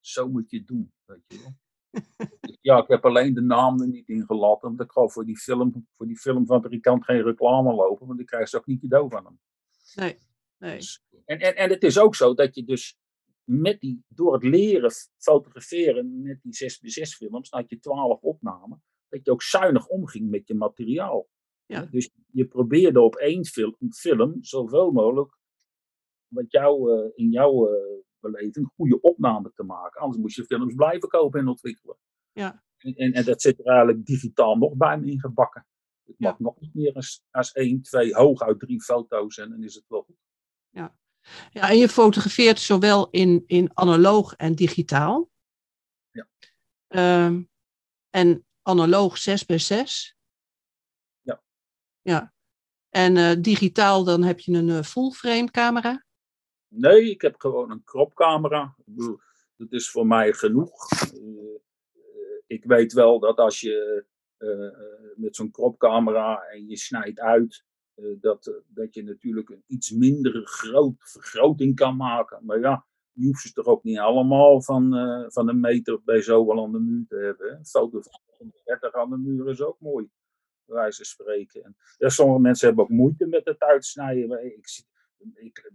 [0.00, 1.54] zo moet je het doen, weet je wel.
[2.60, 5.86] ja, ik heb alleen de naam er niet ingelaten, want ik ga voor die, film,
[5.96, 9.40] voor die filmfabrikant geen reclame lopen, want ik krijg ze ook niet cadeau van hem.
[9.94, 10.18] Nee,
[10.58, 10.76] nee.
[10.76, 12.98] Dus, en, en, en het is ook zo dat je dus
[13.44, 18.20] met die, door het leren fotograferen met die 6 x 6 films, had je 12
[18.20, 21.28] opnamen, dat je ook zuinig omging met je materiaal.
[21.66, 21.86] Ja.
[21.90, 25.40] Dus je probeerde op één film, film zoveel mogelijk
[26.32, 30.00] wat jou, uh, in jouw uh, beleving goede opname te maken.
[30.00, 31.96] Anders moest je films blijven kopen en ontwikkelen.
[32.32, 32.64] Ja.
[32.76, 35.66] En, en, en dat zit er eigenlijk digitaal nog bij me ingebakken.
[36.04, 39.74] Het mag nog niet meer als, als één, twee, hooguit drie foto's en dan is
[39.74, 40.16] het wel goed.
[40.70, 40.96] Ja.
[41.50, 45.30] Ja, en je fotografeert zowel in, in analoog en digitaal.
[46.10, 46.26] Ja.
[47.26, 47.50] Um,
[48.10, 50.16] en analoog 6 bij 6.
[51.20, 51.42] Ja.
[52.02, 52.32] Ja.
[52.88, 56.04] En uh, digitaal dan heb je een uh, full frame camera?
[56.74, 58.74] Nee, ik heb gewoon een cropcamera.
[59.56, 60.72] Dat is voor mij genoeg.
[61.14, 61.58] Uh,
[62.46, 64.04] ik weet wel dat als je
[65.16, 67.64] met zo'n cropcamera en je snijdt uit,
[68.20, 72.44] dat, eh, dat je natuurlijk een iets mindere groot, vergroting kan maken.
[72.44, 74.92] Maar ja, je hoeft ze toch ook niet allemaal van,
[75.32, 77.52] van een meter bij zoveel aan de muur te hebben.
[77.52, 80.10] Een foto van 30 aan de muur is ook mooi,
[80.64, 81.64] bij wijze van spreken.
[81.64, 84.44] En, ja, sommige mensen hebben ook moeite met het uitsnijden.
[84.44, 84.84] Ik,
[85.18, 85.70] ik, ik,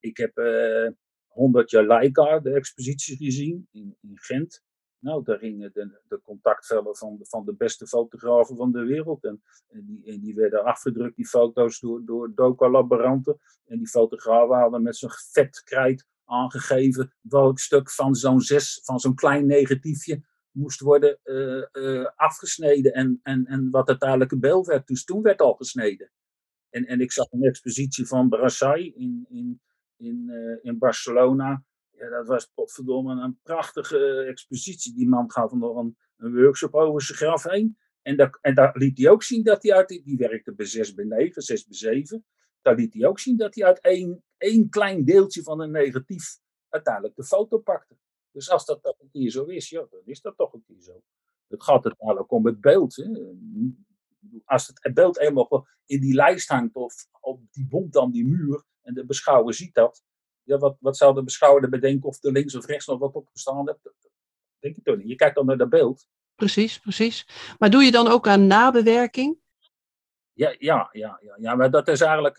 [0.00, 0.88] ik heb uh,
[1.26, 4.62] 100 jaar Leica, de expositie gezien in, in Gent.
[5.00, 9.24] Nou, daar gingen de, de contactvellen van, van de beste fotografen van de wereld.
[9.24, 13.38] En, en, die, en die werden afgedrukt, die foto's, door, door DOCA-laboranten.
[13.66, 18.98] En die fotografen hadden met zo'n vet krijt aangegeven welk stuk van zo'n zes, van
[18.98, 22.92] zo'n klein negatiefje moest worden uh, uh, afgesneden.
[22.92, 24.86] En, en, en wat het uiteindelijke beeld werd.
[24.86, 26.10] Dus toen werd al gesneden.
[26.70, 29.60] En, en ik zag een expositie van Brassai in, in,
[29.98, 31.64] in, uh, in Barcelona.
[31.90, 34.94] Ja, dat was potverdomme een prachtige expositie.
[34.94, 37.78] Die man gaf nog een, een workshop over zijn graf heen.
[38.02, 40.94] En, dat, en daar liet hij ook zien dat hij uit, die werkte bij 6
[40.94, 42.24] bij 9, 6 bij 7.
[42.62, 46.38] Daar liet hij ook zien dat hij uit één, één klein deeltje van een negatief
[46.68, 47.96] uiteindelijk de foto pakte.
[48.30, 50.80] Dus als dat toch een keer zo is, ja, dan is dat toch een keer
[50.80, 51.02] zo.
[51.48, 52.96] Het gaat uiteindelijk om het beeld.
[52.96, 53.04] Hè.
[54.44, 58.64] Als het beeld eenmaal in die lijst hangt of op die bond aan die muur
[58.88, 60.04] en de beschouwer ziet dat,
[60.42, 63.66] ja, wat, wat zou de beschouwer bedenken of er links of rechts nog wat opgestaan
[63.66, 63.82] hebt?
[63.82, 63.94] Dat
[64.58, 65.08] denk ik toch niet.
[65.08, 66.08] Je kijkt dan naar dat beeld.
[66.34, 67.26] Precies, precies.
[67.58, 69.38] Maar doe je dan ook aan nabewerking?
[70.32, 72.38] Ja, ja, ja, ja, ja maar dat is eigenlijk.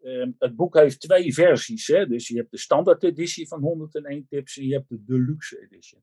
[0.00, 1.86] uh, het boek heeft twee versies.
[1.86, 2.06] Hè?
[2.06, 6.02] Dus je hebt de standaard editie van 101 tips en je hebt de deluxe edition.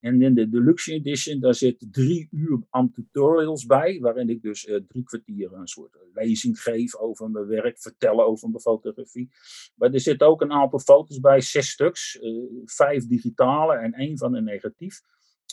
[0.00, 4.66] En in de Deluxe Edition, daar zitten drie uur aan tutorials bij, waarin ik dus
[4.66, 9.30] uh, drie kwartier een soort lezing geef over mijn werk, vertellen over mijn fotografie.
[9.74, 14.18] Maar er zitten ook een aantal foto's bij, zes stuks, uh, vijf digitale en één
[14.18, 15.00] van een negatief,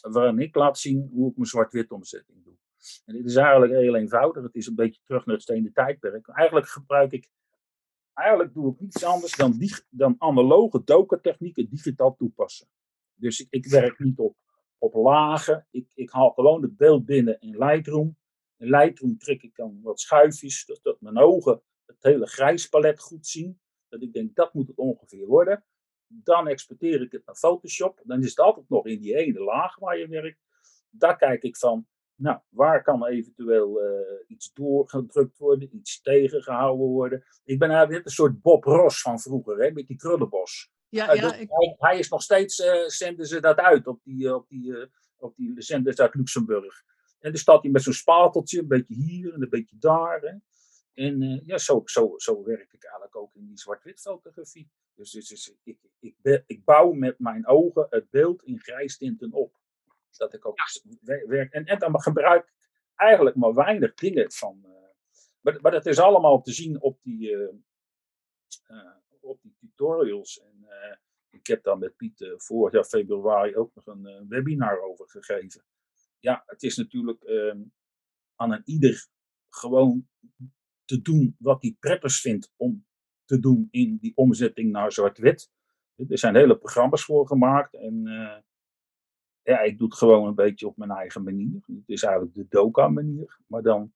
[0.01, 2.55] waarin ik laat zien hoe ik mijn zwart-wit omzetting doe.
[3.05, 6.27] En dit is eigenlijk heel eenvoudig, het is een beetje terug naar het stenen tijdperk.
[6.27, 7.29] Eigenlijk gebruik ik,
[8.13, 12.67] eigenlijk doe ik niets anders dan, dan analoge dokertechnieken digitaal toepassen.
[13.19, 14.35] Dus ik, ik werk niet op,
[14.77, 15.67] op lagen.
[15.71, 18.17] Ik, ik haal gewoon het beeld binnen in Lightroom.
[18.57, 23.27] In Lightroom trek ik dan wat schuifjes, dat, dat mijn ogen het hele grijspalet goed
[23.27, 23.59] zien.
[23.89, 25.65] Dat ik denk, dat moet het ongeveer worden.
[26.07, 28.01] Dan exporteer ik het naar Photoshop.
[28.03, 30.39] Dan is het altijd nog in die ene laag waar je werkt.
[30.89, 37.23] Daar kijk ik van, nou, waar kan eventueel uh, iets doorgedrukt worden, iets tegengehouden worden.
[37.43, 40.71] Ik ben eigenlijk net een soort Bob Ross van vroeger, hè, met die krullenbos.
[40.89, 41.49] Ja, ja, ik...
[41.49, 45.35] hij, hij, is nog steeds, uh, zenden ze dat uit op die, op die, op
[45.35, 46.83] die zenders uit Luxemburg.
[47.19, 50.21] En dan staat hij met zo'n spateltje, een beetje hier en een beetje daar.
[50.21, 50.35] Hè.
[51.03, 54.69] En uh, ja, zo, zo, zo werk ik eigenlijk ook in die zwart-wit fotografie.
[54.93, 59.31] Dus, dus, dus ik, ik, ik, ik, bouw met mijn ogen het beeld in grijstinten
[59.31, 59.55] op.
[60.17, 60.57] Dat ik ook
[61.25, 61.53] werk.
[61.53, 62.53] En, en dan gebruik ik
[62.95, 64.61] eigenlijk maar weinig dingen van.
[64.65, 64.71] Uh,
[65.41, 67.49] maar, maar dat is allemaal te zien op die, uh,
[69.19, 70.41] op die tutorials.
[70.41, 70.56] En
[71.47, 75.63] ik heb daar met Piet vorig jaar februari ook nog een webinar over gegeven.
[76.19, 77.61] Ja, het is natuurlijk ehm,
[78.35, 79.07] aan een ieder
[79.49, 80.07] gewoon
[80.85, 82.85] te doen wat hij prettig vindt om
[83.25, 85.51] te doen in die omzetting naar zwart-wit.
[85.95, 88.37] Er zijn hele programma's voor gemaakt en uh,
[89.41, 91.61] ja, ik doe het gewoon een beetje op mijn eigen manier.
[91.65, 93.93] Het is eigenlijk de Doka-manier, maar dan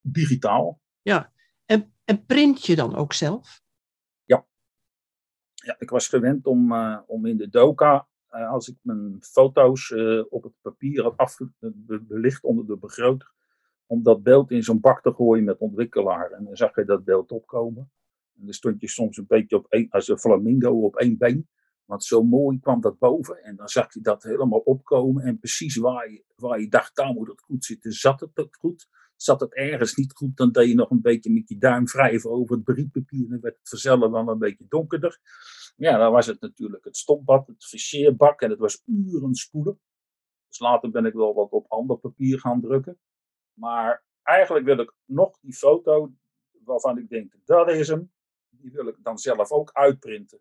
[0.00, 0.80] digitaal.
[1.02, 1.32] Ja,
[1.64, 3.62] en, en print je dan ook zelf?
[5.68, 5.76] Ja.
[5.78, 9.92] Ik was gewend om, uh, om in de Doka, uh, als ik mijn foto's
[10.28, 13.32] op het papier had afbelicht onder de begroter,
[13.86, 16.30] om dat beeld in zo'n bak te gooien met ontwikkelaar.
[16.30, 17.90] En dan zag je dat beeld opkomen.
[18.34, 21.48] En dan stond je soms een beetje op als een flamingo op één been.
[21.84, 23.42] Want zo mooi kwam dat boven.
[23.42, 25.22] En dan zag je dat helemaal opkomen.
[25.22, 28.56] En precies waar je, waar je dacht, daar moet het goed zitten, zat het ook
[28.56, 28.88] goed.
[29.20, 32.30] Zat het ergens niet goed, dan deed je nog een beetje met je duim wrijven
[32.30, 33.24] over het briefpapier.
[33.24, 35.20] En dan werd het vanzelf wel een beetje donkerder.
[35.76, 38.40] Ja, dan was het natuurlijk het stopbad, het ficheerbak.
[38.40, 39.80] En het was uren spoelen.
[40.48, 42.98] Dus later ben ik wel wat op ander papier gaan drukken.
[43.52, 46.12] Maar eigenlijk wil ik nog die foto
[46.64, 48.10] waarvan ik denk, dat is hem
[48.50, 50.40] die wil ik dan zelf ook uitprinten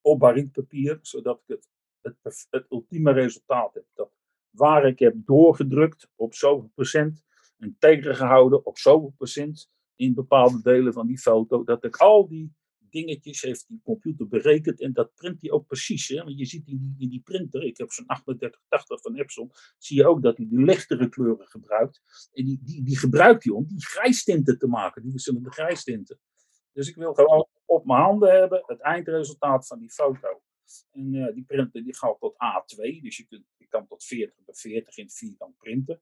[0.00, 1.56] op barietpapier, zodat ik
[2.00, 3.84] het, het, het ultieme resultaat heb.
[3.94, 4.10] Dat
[4.50, 7.24] waar ik heb doorgedrukt op zoveel procent
[7.62, 12.52] en tegengehouden op zoveel procent in bepaalde delen van die foto, dat ik al die
[12.90, 16.08] dingetjes heeft die computer berekend en dat print hij ook precies.
[16.08, 16.24] Hè?
[16.24, 19.96] Want je ziet in die, in die printer, ik heb zo'n 3880 van Epson, zie
[19.96, 22.00] je ook dat hij de lichtere kleuren gebruikt.
[22.32, 26.18] En die, die, die gebruikt hij om die grijstinten te maken, die verschillende grijstinten.
[26.72, 30.42] Dus ik wil gewoon op mijn handen hebben het eindresultaat van die foto.
[30.90, 34.44] En uh, die printer die gaat tot A2, dus je, kunt, je kan tot 40
[34.44, 36.00] bij 40 in 4 dan printen.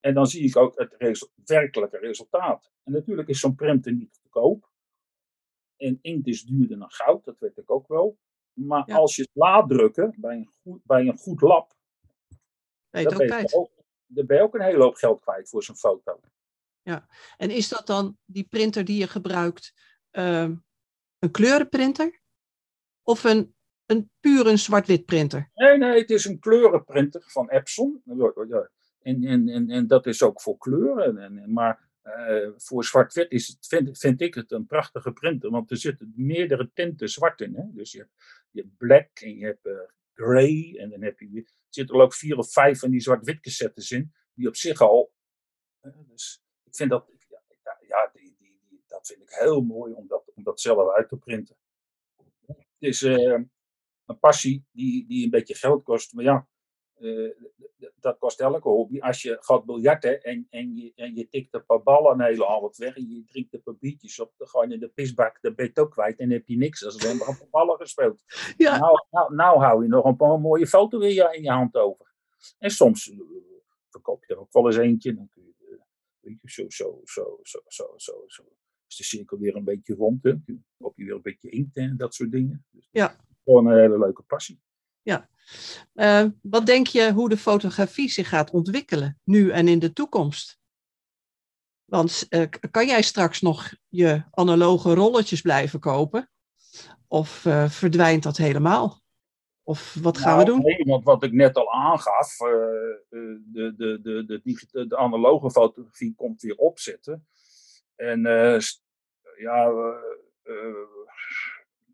[0.00, 2.70] En dan zie ik ook het resu werkelijke resultaat.
[2.82, 4.70] En natuurlijk is zo'n printer niet goedkoop.
[5.76, 8.18] En inkt is duurder dan goud, dat weet ik ook wel.
[8.52, 8.96] Maar ja.
[8.96, 11.74] als je het laat drukken bij een goed, bij een goed lab,
[12.90, 13.70] dan, ben je ook,
[14.06, 16.20] dan ben je ook een hele hoop geld kwijt voor zo'n foto.
[16.82, 19.72] Ja, en is dat dan die printer die je gebruikt,
[20.12, 20.50] uh,
[21.18, 22.20] een kleurenprinter
[23.02, 23.54] of een,
[23.86, 25.50] een puur een zwart-wit printer?
[25.54, 28.02] Nee, nee, het is een kleurenprinter van Epson.
[29.06, 31.18] En, en, en, en dat is ook voor kleuren.
[31.18, 35.70] En, maar uh, voor zwart-wit is het, vind, vind ik het een prachtige printer, want
[35.70, 37.54] er zitten meerdere tinten zwart in.
[37.54, 37.62] Hè?
[37.72, 38.12] Dus je hebt,
[38.50, 39.78] je black en je hebt uh,
[40.14, 43.90] gray en dan heb je, er zitten ook vier of vijf van die zwart-wit cassettes
[43.90, 45.12] in, die op zich al.
[45.82, 47.10] Uh, dus ik vind dat,
[47.62, 48.36] ja, ja die,
[48.86, 51.56] dat vind ik heel mooi om dat, om dat zelf uit te printen.
[52.46, 56.48] Het is een passie die, die een beetje geld kost, maar ja,
[56.98, 57.30] uh,
[58.00, 59.00] dat kost elke hobby.
[59.00, 62.46] Als je gaat biljarten en, en, je, en je tikt een paar ballen een hele
[62.46, 65.38] avond weg en je drinkt een paar biertjes op, dan ga je in de pisbak,
[65.40, 66.84] dan ben je ook kwijt en dan heb je niks.
[66.84, 68.22] als er een paar ballen gespeeld.
[68.56, 68.78] Ja.
[68.78, 71.76] Nou, nou, nou, hou je nog een paar mooie foto in je, in je hand
[71.76, 72.14] over.
[72.58, 73.20] En soms uh,
[73.88, 75.78] verkoop je er ook wel eens eentje, dan kun je,
[76.20, 78.44] weet je, zo, zo, zo, zo, zo, zo, zo
[78.88, 80.22] is de cirkel weer een beetje rond.
[80.22, 80.32] Hè?
[80.44, 82.66] Dan je weer een beetje inkt en dat soort dingen.
[82.70, 83.16] Dus ja.
[83.44, 84.60] Gewoon een hele leuke passie.
[85.02, 85.28] Ja.
[85.94, 90.58] Uh, wat denk je hoe de fotografie zich gaat ontwikkelen, nu en in de toekomst?
[91.84, 96.30] Want uh, kan jij straks nog je analoge rolletjes blijven kopen?
[97.08, 99.00] Of uh, verdwijnt dat helemaal?
[99.62, 100.60] Of wat gaan nou, we doen?
[100.60, 106.42] Nee, want wat ik net al aangaf, de, de, de, de, de, analoge fotografie komt
[106.42, 107.26] weer opzetten.
[107.94, 108.20] En
[109.38, 109.70] ja,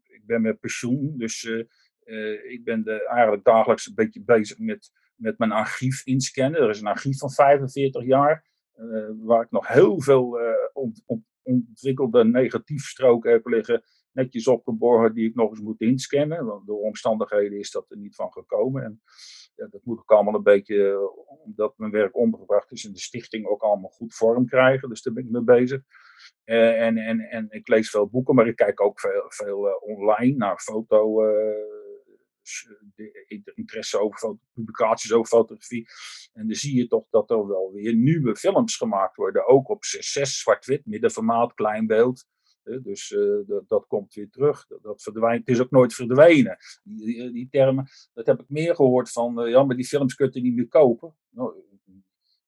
[0.03, 1.65] ik ben met pensioen, dus
[2.49, 6.61] ik ben de, eigenlijk dagelijks een beetje bezig met, met mijn archief inscannen.
[6.61, 8.47] Er is een archief van 45 jaar,
[9.19, 10.39] waar ik nog heel veel
[10.73, 13.83] ont, ont, ontwikkelde negatiefstroken heb liggen,
[14.13, 16.45] netjes opgeborgen, die ik nog eens moet inscannen.
[16.45, 18.83] Want door omstandigheden is dat er niet van gekomen.
[18.83, 19.03] En
[19.55, 21.11] ja, dat moet ik allemaal een beetje,
[21.45, 24.89] omdat mijn werk ondergebracht is in de stichting, ook allemaal goed vorm krijgen.
[24.89, 25.83] Dus daar ben ik mee bezig.
[26.45, 29.73] Uh, en, en, en ik lees veel boeken, maar ik kijk ook veel, veel uh,
[29.81, 31.23] online naar foto.
[32.97, 35.87] Uh, interesse over foto, publicaties over fotografie.
[36.33, 39.47] En dan zie je toch dat er wel weer nieuwe films gemaakt worden.
[39.47, 42.27] Ook op 6 zwart-wit, middenformaat, klein beeld.
[42.63, 43.17] Dus
[43.47, 44.67] dat, dat, komt weer terug.
[44.67, 45.47] Dat, dat, verdwijnt.
[45.47, 46.57] Het is ook nooit verdwenen.
[46.83, 50.55] Die, termen, dat heb ik meer gehoord van, ja, maar die films kun je niet
[50.55, 51.15] meer kopen.
[51.29, 51.55] Nou,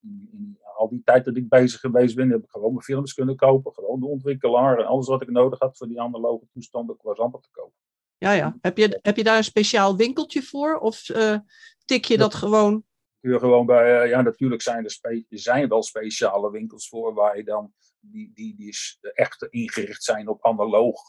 [0.01, 3.15] in, in, al die tijd dat ik bezig geweest ben, heb ik gewoon mijn films
[3.15, 3.73] kunnen kopen.
[3.73, 7.41] Gewoon de ontwikkelaar en alles wat ik nodig had voor die analoge toestanden was amper
[7.41, 7.79] te kopen.
[8.25, 8.57] Ja, ja.
[8.61, 10.79] Heb je, heb je daar een speciaal winkeltje voor?
[10.79, 11.39] Of uh,
[11.85, 12.85] tik je dat gewoon?
[13.21, 17.15] Kun je gewoon bij, uh, ja, natuurlijk zijn er, spe zijn wel speciale winkels voor
[17.15, 18.77] waar je dan die, die, die
[19.15, 21.01] echt ingericht zijn op analoog.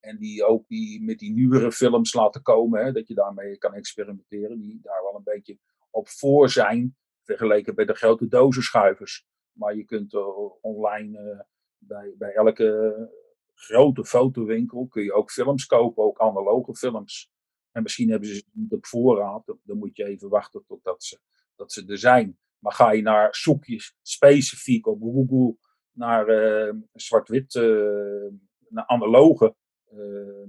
[0.00, 3.74] En die ook die, met die nieuwere films laten komen, hè, dat je daarmee kan
[3.74, 4.60] experimenteren.
[4.60, 5.58] Die daar wel een beetje
[5.90, 9.26] op voor zijn, vergeleken bij de grote dozenschuivers.
[9.52, 10.26] Maar je kunt uh,
[10.60, 11.46] online
[11.78, 13.20] bij, bij elke
[13.62, 17.30] grote fotowinkel kun je ook films kopen, ook analoge films.
[17.70, 21.18] En misschien hebben ze ze niet op voorraad, dan moet je even wachten totdat ze,
[21.56, 22.38] dat ze er zijn.
[22.58, 25.56] Maar ga je naar zoekjes specifiek op Google
[25.92, 28.28] naar uh, zwart-wit, uh,
[28.68, 29.54] naar analoge,
[29.92, 30.46] uh,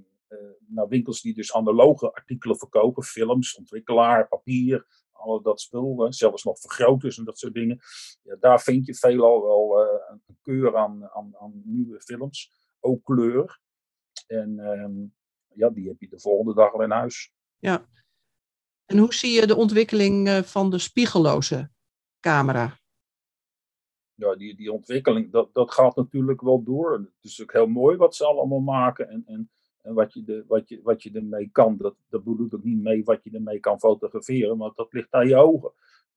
[0.68, 6.60] naar winkels die dus analoge artikelen verkopen, films, ontwikkelaar, papier, al dat spul, zelfs nog
[6.60, 7.80] vergroters en dat soort dingen.
[8.24, 13.60] Ja, daar vind je veelal wel een keur aan, aan, aan nieuwe films ook kleur.
[14.28, 14.94] En ehm,
[15.54, 17.34] ja, die heb je de volgende dag al in huis.
[17.60, 17.88] Ja.
[18.86, 21.72] En hoe zie je de ontwikkeling eh, van de spiegelloze
[22.20, 22.82] camera?
[24.16, 26.94] Ja, die, die ontwikkeling, dat, dat gaat natuurlijk wel door.
[26.94, 30.44] Het is ook heel mooi wat ze allemaal maken en, en, en wat, je de,
[30.48, 31.78] wat, je, wat je ermee kan.
[31.78, 35.28] Dat, dat bedoelt ook niet mee wat je ermee kan fotograferen, want dat ligt aan
[35.28, 35.72] je ogen.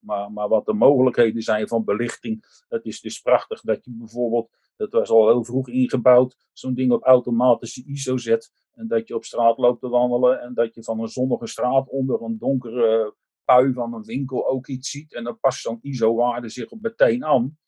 [0.07, 4.51] Maar, maar wat de mogelijkheden zijn van belichting, het is dus prachtig dat je bijvoorbeeld
[4.77, 6.37] dat was al heel vroeg ingebouwd.
[6.53, 8.53] Zo'n ding op automatische ISO zet.
[8.75, 10.41] En dat je op straat loopt te wandelen.
[10.41, 14.67] En dat je van een zonnige straat onder een donkere pui van een winkel ook
[14.67, 15.15] iets ziet.
[15.15, 17.59] En dan past zo'n ISO-waarde zich meteen aan.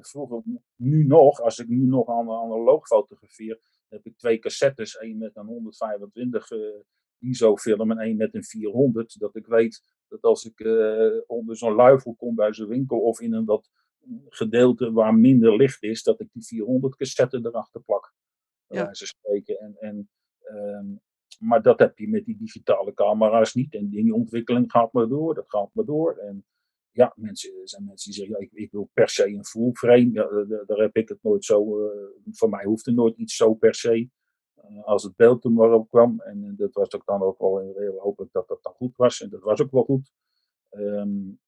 [0.00, 0.42] vroeger,
[0.76, 4.96] nu nog, als ik nu nog aan analoog fotografeer, heb ik twee cassettes.
[4.96, 6.58] één met een 125 uh,
[7.22, 9.18] ISO-film en één met een 400.
[9.18, 13.20] Dat ik weet dat als ik uh, onder zo'n luifel kom bij zo'n winkel of
[13.20, 13.70] in een wat
[14.28, 18.14] gedeelte waar minder licht is, dat ik die 400 cassetten erachter plak.
[18.66, 18.94] Ja.
[18.94, 19.58] Ze spreken.
[19.58, 20.08] En, en,
[20.52, 21.00] um,
[21.38, 23.74] maar dat heb je met die digitale camera's niet.
[23.74, 26.16] En die ontwikkeling gaat maar door, dat gaat maar door.
[26.16, 26.44] En
[26.90, 29.72] ja, mensen, er zijn mensen die zeggen, ja, ik, ik, wil per se een full
[29.72, 30.10] frame.
[30.12, 30.28] Ja,
[30.66, 31.92] daar, heb ik het nooit zo, uh,
[32.30, 34.08] voor mij hoeft er nooit iets zo per se.
[34.72, 36.20] Uh, als het beeld er maar op kwam.
[36.20, 39.20] En dat was ook dan ook wel heel hopelijk dat dat dan goed was.
[39.20, 40.12] En dat was ook wel goed.
[40.70, 41.40] Um,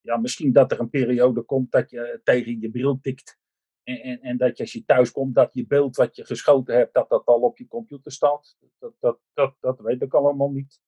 [0.00, 3.40] ja, misschien dat er een periode komt dat je tegen je bril tikt.
[3.82, 6.76] En, en, en, dat je als je thuis komt, dat je beeld wat je geschoten
[6.76, 8.56] hebt, dat dat al op je computer staat.
[8.78, 10.80] Dat, dat, dat, dat weet ik allemaal niet.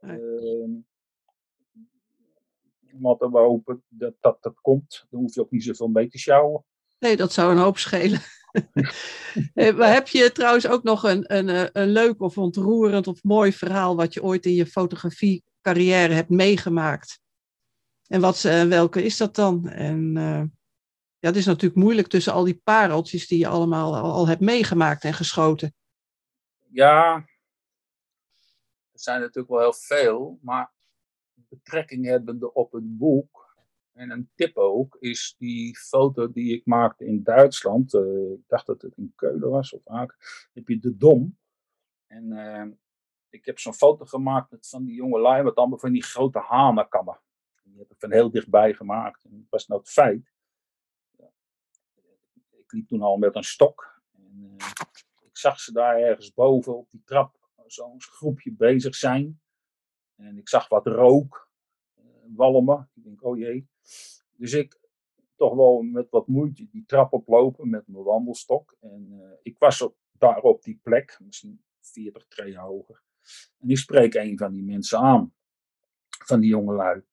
[0.00, 0.20] Nee.
[0.20, 0.68] Uh,
[2.98, 5.06] maar we hopen dat, dat dat komt.
[5.10, 6.64] Dan hoef je ook niet zoveel mee te sjouwen.
[6.98, 8.20] Nee, dat zou een hoop schelen.
[9.54, 13.22] Eh, maar heb je trouwens ook nog een, een, eh, een leuk of ontroerend of
[13.22, 17.20] mooi verhaal wat je ooit in je fotografie carrière hebt meegemaakt?
[18.06, 19.68] En wat, uh, welke is dat dan?
[19.68, 20.12] En
[21.18, 25.04] ja, het is natuurlijk moeilijk tussen al die pareltjes die je allemaal al, hebt meegemaakt
[25.04, 25.74] en geschoten.
[26.68, 27.14] Ja,
[28.92, 30.72] er zijn natuurlijk wel heel veel, maar
[31.34, 33.43] betrekking hebbende op het boek
[33.94, 37.94] en een tip ook, is die foto die ik maakte in Duitsland.
[37.94, 40.16] Uh, ik dacht dat het in Keulen was of Aken.
[40.52, 41.38] heb je de Dom.
[42.06, 42.78] En
[43.28, 46.38] ik heb zo'n foto gemaakt met van die jonge lui met allemaal van die grote
[46.38, 47.20] hanenkammen.
[47.62, 49.24] Die heb ik van heel dichtbij gemaakt.
[49.24, 50.32] En dat was nou het feit.
[52.50, 54.02] Ik liep toen al met een stok.
[54.12, 54.66] En, uh,
[55.22, 59.40] ik zag ze daar ergens boven op die trap zo'n groepje bezig zijn.
[60.14, 61.48] En ik zag wat rook
[62.34, 62.90] walmen.
[62.94, 63.68] Ik denk, oh jee.
[64.36, 64.80] Dus ik
[65.36, 68.76] toch wel met wat moeite die trap oplopen met mijn wandelstok.
[68.80, 73.02] En uh, ik was op, daar op die plek, misschien 40 treden hoger.
[73.58, 75.34] En ik spreek een van die mensen aan,
[76.08, 77.04] van die jongelui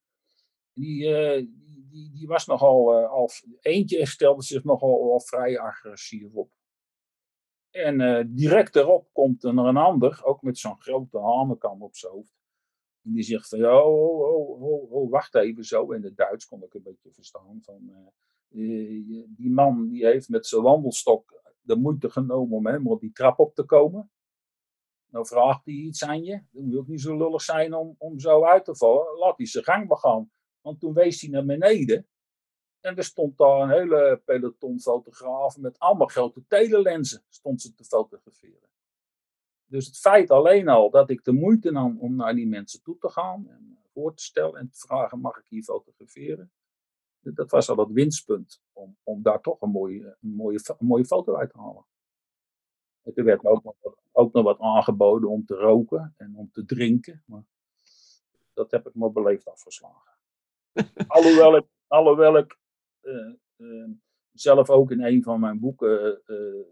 [0.74, 1.48] die, uh,
[1.90, 3.28] die, die, was nogal, uh,
[3.62, 6.52] eentje stelde zich nogal al vrij agressief op.
[7.70, 12.41] En direct erop komt er een ander, ook met zo'n grote hanenkam op zijn hoofd.
[13.02, 15.92] Die zegt van, oh, oh, oh, oh, wacht even zo.
[15.92, 17.60] In het Duits kon ik een beetje verstaan.
[17.62, 18.12] Van,
[19.28, 23.56] die man die heeft met zijn wandelstok de moeite genomen om helemaal die trap op
[23.56, 24.12] te komen.
[25.12, 26.44] Nou vraagt hij iets aan je.
[26.52, 29.18] Dan moet je niet zo lullig zijn om, om zo uit te vallen.
[29.18, 30.32] Laat hij zijn gang begaan.
[30.62, 32.08] Want toen wees hij naar beneden.
[32.80, 37.84] En er stond daar een hele peloton fotografen met allemaal grote telelensen stond ze te
[37.84, 38.70] fotograferen.
[39.72, 42.98] Dus het feit alleen al dat ik de moeite nam om naar die mensen toe
[42.98, 46.52] te gaan en voor te stellen en te vragen: mag ik hier fotograferen?
[47.20, 51.06] Dat was al het winstpunt om, om daar toch een mooie, een, mooie, een mooie
[51.06, 51.86] foto uit te halen.
[53.02, 53.76] En er werd me ook nog,
[54.12, 57.24] ook nog wat aangeboden om te roken en om te drinken.
[57.26, 57.46] Maar
[58.54, 60.12] dat heb ik maar beleefd afgeslagen
[61.08, 62.58] alhoewel ik, alhoewel ik
[63.02, 63.90] uh, uh,
[64.32, 66.66] zelf ook in een van mijn boeken, uh,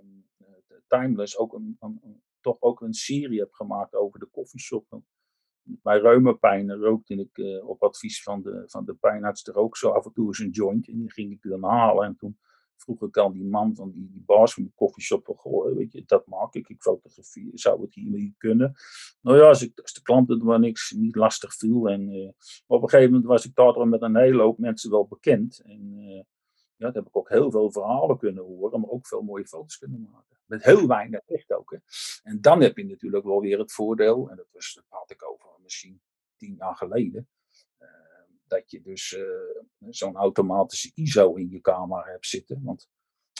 [0.87, 4.85] Timeless, ook een, een, toch ook een serie heb gemaakt over de koffieshop.
[4.89, 9.77] Met mijn reumapijn rookte ik uh, op advies van de, van de pijnarts er ook
[9.77, 10.87] zo af en toe eens een joint.
[10.87, 12.05] En die ging ik dan halen.
[12.05, 12.39] En toen
[12.75, 16.03] vroeg ik aan die man van die, die baas van de koffieshop goh, weet je,
[16.05, 18.73] dat maak ik, ik fotografie, zou het hiermee kunnen?
[19.21, 21.89] Nou ja, als, ik, als de klanten er maar niks, niet lastig viel.
[21.89, 22.29] En uh,
[22.67, 25.61] op een gegeven moment was ik daar met een hele hoop mensen wel bekend.
[25.65, 26.15] En uh,
[26.75, 29.77] ja, daar heb ik ook heel veel verhalen kunnen horen, maar ook veel mooie foto's
[29.77, 30.38] kunnen maken.
[30.49, 31.71] Met heel weinig licht ook.
[31.71, 31.77] Hè.
[32.23, 35.29] En dan heb je natuurlijk wel weer het voordeel, en dat, was, dat had ik
[35.29, 36.01] over misschien
[36.37, 37.27] tien jaar geleden
[38.49, 42.61] dat je dus uh, zo'n automatische ISO in je camera hebt zitten.
[42.63, 42.89] Want,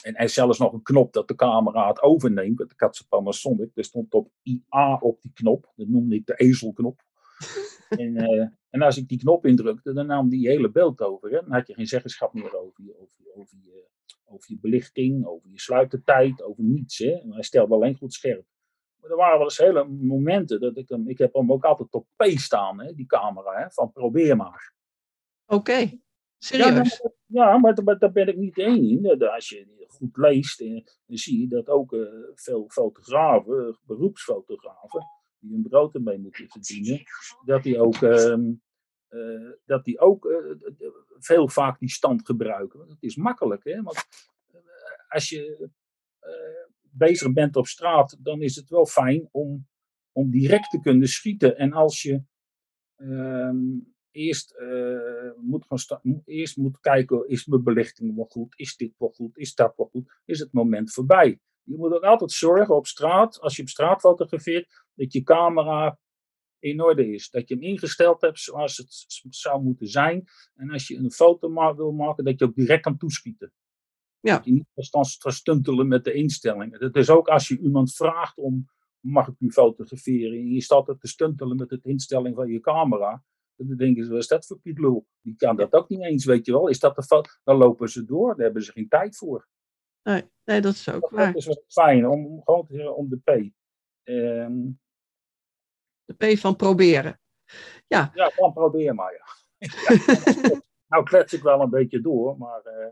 [0.02, 2.58] en er is zelfs nog een knop dat de camera het overneemt.
[2.58, 3.70] De Katse Panasonic.
[3.74, 5.72] Er stond op IA op die knop.
[5.76, 7.02] Dat noemde ik de ezelknop.
[7.88, 11.30] en, uh, en als ik die knop indrukte, dan nam die hele beeld over.
[11.30, 11.40] Hè?
[11.40, 13.86] Dan had je geen zeggenschap meer over je, over, over je,
[14.30, 16.98] over je belichting, over je sluitertijd, over niets.
[16.98, 17.10] Hè?
[17.10, 18.44] En hij stelde alleen goed scherp.
[19.00, 21.94] Maar er waren wel eens hele momenten dat ik hem, ik heb hem ook altijd
[21.94, 24.74] op P staan, hè, die camera, hè, van probeer maar.
[25.46, 26.00] Oké,
[26.38, 27.02] serieus?
[27.26, 29.30] Ja, maar, maar, daar ben ik niet één in.
[29.30, 35.06] Als je goed leest, en, dan zie je dat ook uh, veel fotografen, beroepsfotografen,
[35.38, 37.02] die hun brood ermee moeten verdienen,
[37.44, 38.36] dat die ook, uh,
[39.10, 40.28] uh, dat die ook
[41.18, 42.88] veel vaak die stand gebruiken.
[42.88, 43.82] Dat is makkelijk, hè?
[43.82, 44.06] Want
[45.08, 45.70] als je
[46.80, 49.68] bezig bent op straat, dan is het wel fijn om,
[50.12, 51.56] om direct te kunnen schieten.
[51.56, 52.22] En als je
[52.96, 53.58] ehm,
[54.10, 54.54] eerst,
[55.36, 58.54] moet gaan eerst moet kijken, is mijn belichting wel goed?
[58.58, 59.38] Is dit wel goed?
[59.38, 60.20] Is dat wel goed?
[60.24, 61.40] Is het moment voorbij?
[61.62, 65.98] Je moet ook altijd zorgen op straat, als je op straat fotografeert, dat je camera
[66.60, 67.30] in orde is.
[67.30, 70.24] Dat je hem ingesteld hebt zoals het zou moeten zijn.
[70.54, 73.52] En als je een foto wil maken, dat je ook direct kan toeschieten.
[74.20, 74.36] Ja.
[74.36, 76.80] Dat je niet kan stuntelen met de instellingen.
[76.80, 80.38] Dat is ook als je iemand vraagt om, mag ik u fotograferen?
[80.38, 83.24] En je staat er te stuntelen met de instelling van je camera
[83.66, 86.46] dan denken ze, wat is dat voor Piet Die kan dat ook niet eens, weet
[86.46, 86.68] je wel.
[86.68, 87.40] Is dat de fout?
[87.44, 89.48] Dan lopen ze door, daar hebben ze geen tijd voor.
[90.02, 91.26] Nee, nee dat is ook dat, waar.
[91.26, 93.52] Dat is wel fijn, om, gewoon te zeggen om de P.
[94.08, 94.80] Um,
[96.16, 97.20] de P van proberen.
[97.86, 99.26] Ja, ja van probeer maar, ja.
[100.88, 102.60] nou klets ik wel een beetje door, maar...
[102.64, 102.86] Uh,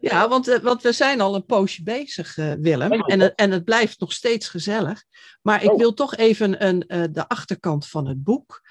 [0.00, 2.92] ja, want, uh, want we zijn al een poosje bezig, uh, Willem.
[2.92, 5.04] En, en het blijft nog steeds gezellig.
[5.42, 5.78] Maar ik oh.
[5.78, 8.62] wil toch even een, de achterkant van het boek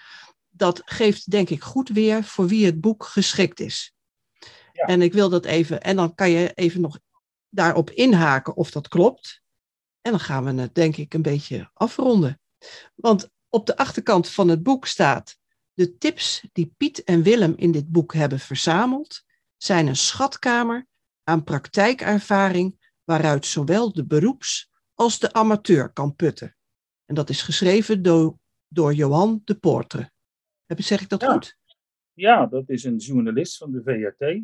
[0.61, 3.93] dat geeft denk ik goed weer voor wie het boek geschikt is.
[4.73, 4.85] Ja.
[4.85, 6.99] En ik wil dat even, en dan kan je even nog
[7.49, 9.41] daarop inhaken of dat klopt.
[10.01, 12.39] En dan gaan we het denk ik een beetje afronden.
[12.95, 15.37] Want op de achterkant van het boek staat:
[15.73, 19.23] De tips die Piet en Willem in dit boek hebben verzameld,
[19.57, 20.87] zijn een schatkamer
[21.23, 26.55] aan praktijkervaring waaruit zowel de beroeps- als de amateur kan putten.
[27.05, 28.37] En dat is geschreven door,
[28.67, 30.11] door Johan de Poortre.
[30.67, 31.57] Zeg ik dat goed?
[32.13, 34.41] Ja, dat is een journalist van de VRT.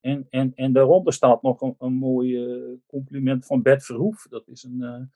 [0.00, 2.48] En, en, en daaronder staat nog een, een mooi
[2.86, 4.26] compliment van Bert Verhoef.
[4.28, 5.12] Dat is een, een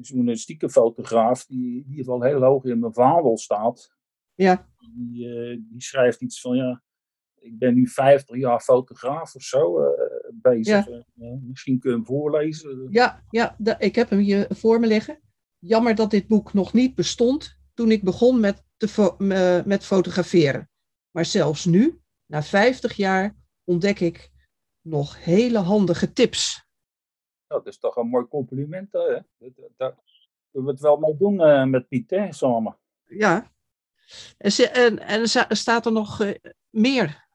[0.00, 3.94] journalistieke fotograaf die in ieder geval heel hoog in mijn vaandel staat.
[4.34, 4.68] Ja.
[4.94, 6.82] Die, uh, die schrijft iets van, ja,
[7.34, 9.78] ik ben nu 50 jaar fotograaf of zo
[10.32, 10.88] bezig.
[11.14, 11.38] Ja.
[11.42, 12.86] misschien kun je hem voorlezen.
[12.90, 15.20] Ja, ja ik heb hem hier voor me liggen.
[15.58, 20.68] Jammer dat dit boek nog niet bestond toen ik begon met te met fotograferen.
[21.10, 24.30] Maar zelfs nu, na 50 jaar, ontdek ik
[24.80, 26.64] nog hele handige tips.
[27.50, 29.18] Dat is toch een mooi compliment, hè?
[29.76, 29.94] Daar
[30.50, 32.78] kunnen we het wel mee doen uh, met Piet, hè, samen.
[33.04, 33.52] Ja.
[34.38, 36.34] En, en, en staat er nog uh,
[36.68, 37.28] meer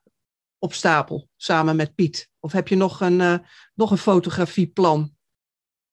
[0.59, 2.29] op stapel, samen met Piet?
[2.39, 3.37] Of heb je nog een, uh,
[3.73, 5.15] nog een fotografieplan?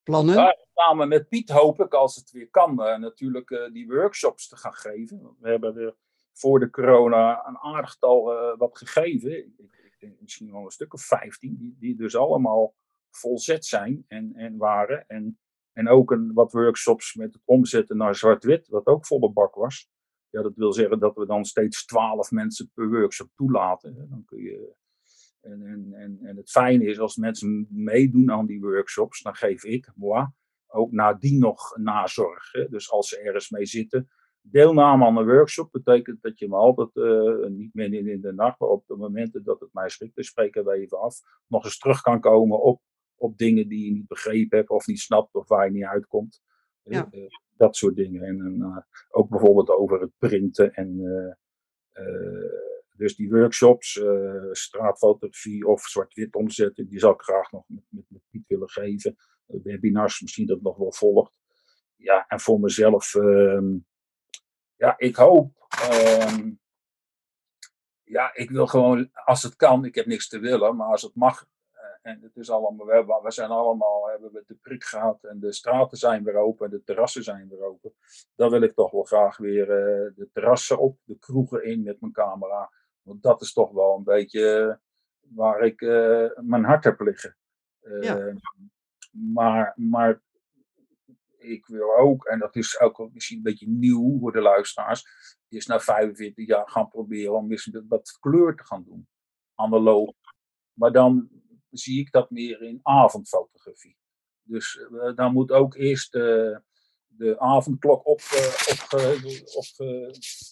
[0.03, 0.35] Plannen?
[0.35, 4.75] Ja, samen met Piet hoop ik, als het weer kan, natuurlijk die workshops te gaan
[4.75, 5.37] geven.
[5.41, 5.97] We hebben er
[6.33, 9.39] voor de corona een aardigtal uh, wat gegeven.
[9.39, 12.75] Ik, ik, denk misschien wel een stuk of 15, die, die dus allemaal
[13.17, 15.05] volzet zijn en, en waren.
[15.07, 15.39] En,
[15.73, 19.91] en ook een, wat workshops met het omzetten naar zwart-wit, wat ook volle bak was.
[20.31, 24.07] Ja, dat wil zeggen dat we dan steeds 12 mensen per workshop toelaten.
[24.11, 24.75] Dan kun je
[25.43, 29.65] en, en, en, en, het fijne is, als mensen meedoen aan die workshops, dan geef
[29.65, 30.27] ik, moi,
[30.67, 32.53] ook nadien nog nazorg.
[32.53, 32.69] Hè?
[32.69, 34.11] Dus als ze ergens mee zitten.
[34.41, 38.59] Deelname aan een workshop betekent dat je me altijd, uh, niet meer in de nacht,
[38.59, 41.79] maar op de momenten dat het mij schikt, dan spreken we even af, nog eens
[41.79, 42.81] terug kan komen op,
[43.17, 46.43] op dingen die je niet begrepen hebt of niet snapt of waar je niet uitkomt.
[46.83, 47.09] Ja.
[47.11, 48.23] Uh, dat soort dingen.
[48.23, 48.77] En uh,
[49.11, 51.01] ook bijvoorbeeld over het printen en
[52.97, 58.05] dus die workshops, uh, straatfotografie of zwart-wit omzetten, die zou ik graag nog met, met,
[58.09, 59.17] met Piet willen geven.
[59.47, 61.33] webinars, misschien dat nog wel volgt.
[61.97, 63.77] ja, en voor mezelf, ehm,
[64.77, 66.53] ja, ik hoop, ehm,
[68.03, 71.15] ja, ik wil gewoon, als het kan, ik heb niks te willen, maar als het
[71.15, 71.49] mag, eh,
[72.03, 75.53] en het is allemaal, we, we zijn allemaal, hebben we de prik gehad en de
[75.53, 77.95] straten zijn weer open, de terrassen zijn weer open.
[78.35, 82.01] Dan wil ik toch wel graag weer uh, de terrassen op, de kroegen in met
[82.01, 82.73] mijn camera.
[83.03, 84.79] Want dat is toch wel een beetje
[85.21, 87.37] waar ik uh, mijn hart heb liggen.
[88.01, 88.35] Ja.
[89.11, 90.23] maar, maar
[91.37, 95.05] ik wil ook, en dat is ook misschien een beetje nieuw voor de luisteraars,
[95.49, 99.09] is na 45 jaar gaan proberen om eens wat kleur te gaan doen.
[99.55, 100.15] Analoog.
[100.73, 101.42] Maar dan
[101.73, 103.97] zie ik dat meer in avondfotografie.
[104.43, 106.13] Dus uh, dan moet ook eerst
[107.17, 109.01] de avondklok op, uh, op,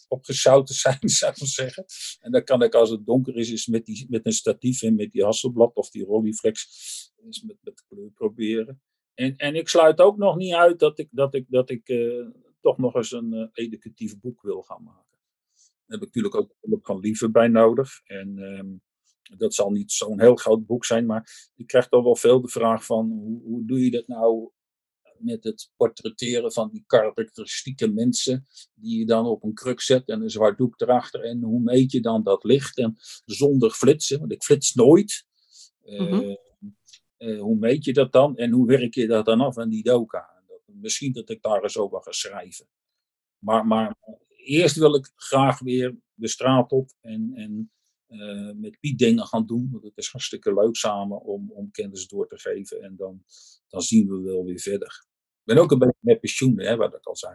[0.08, 1.84] op, zijn, zou ik maar zeggen.
[2.20, 4.94] En dan kan ik als het donker is, is met, die, met een statief en
[4.94, 6.64] met die Hasselblad of die Rolleiflex,
[7.28, 8.82] is met, met kleur proberen.
[9.14, 11.86] En, en ik sluit ook nog niet uit dat ik, dat ik, dat ik
[12.60, 15.18] toch nog eens een educatief boek wil gaan maken.
[15.90, 18.00] Daar heb ik natuurlijk ook hulp van Lieve bij nodig.
[18.04, 18.82] En um,
[19.36, 22.48] dat zal niet zo'n heel groot boek zijn, maar ik krijg toch wel veel de
[22.48, 24.50] vraag van hoe, hoe doe je dat nou
[25.20, 30.22] met het portretteren van die karakteristieke mensen die je dan op een kruk zet en
[30.22, 31.20] een zwart doek erachter.
[31.20, 35.26] En hoe meet je dan dat licht en zonder flitsen, want ik flits nooit.
[35.84, 36.38] Mm -hmm.
[37.18, 39.82] Uh, hoe meet je dat dan en hoe werk je dat dan af aan die
[39.82, 40.42] doka?
[40.64, 42.66] Misschien dat ik daar eens over ga schrijven.
[43.38, 43.96] Maar, maar
[44.36, 47.70] eerst wil ik graag weer de straat op en, en
[48.10, 49.68] uh, met Piet dingen gaan doen.
[49.70, 52.82] Want het is hartstikke leuk samen om, om kennis door te geven.
[52.82, 53.24] En dan,
[53.68, 55.06] dan zien we wel weer verder.
[55.38, 57.34] Ik ben ook een beetje met pensioen, hè, wat ik al zei.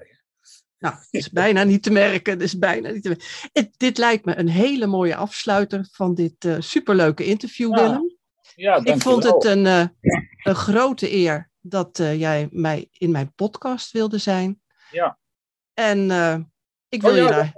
[0.79, 2.33] Nou, het is bijna niet te merken.
[2.33, 3.27] Het is bijna niet te merken.
[3.53, 7.81] Het, dit lijkt me een hele mooie afsluiter van dit uh, superleuke interview, ja.
[7.81, 8.17] Willem.
[8.55, 9.87] Ja, ik vond het een, uh,
[10.43, 14.61] een grote eer dat uh, jij mij in mijn podcast wilde zijn.
[14.91, 15.19] Ja.
[15.73, 15.99] En
[16.89, 17.53] ik wil oh, ja, je daar.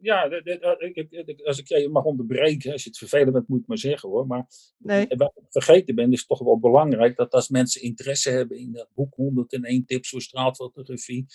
[0.00, 3.78] Ja, ik, als ik je mag onderbreken, als je het vervelend bent, moet ik maar
[3.78, 4.26] zeggen hoor.
[4.26, 4.46] Maar
[4.78, 5.06] nee.
[5.08, 8.88] wat ik vergeten ben, is toch wel belangrijk dat als mensen interesse hebben in dat
[8.94, 11.26] boek 101 tips voor straatfotografie,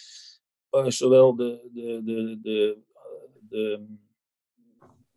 [0.87, 2.77] zowel de, de, de, de,
[3.49, 3.85] de,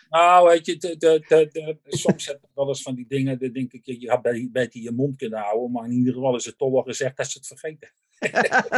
[0.09, 3.51] Nou, weet je, de, de, de, soms heb ik wel eens van die dingen, dan
[3.51, 6.35] denk ik, je had bij, bij die je mond kunnen houden, maar in ieder geval
[6.35, 7.91] is het toch wel gezegd dat ze het vergeten.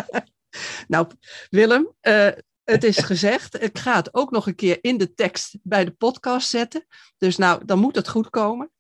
[0.93, 1.07] nou,
[1.49, 2.31] Willem, uh,
[2.63, 3.63] het is gezegd.
[3.63, 6.85] Ik ga het ook nog een keer in de tekst bij de podcast zetten.
[7.17, 8.71] Dus nou, dan moet het goed komen.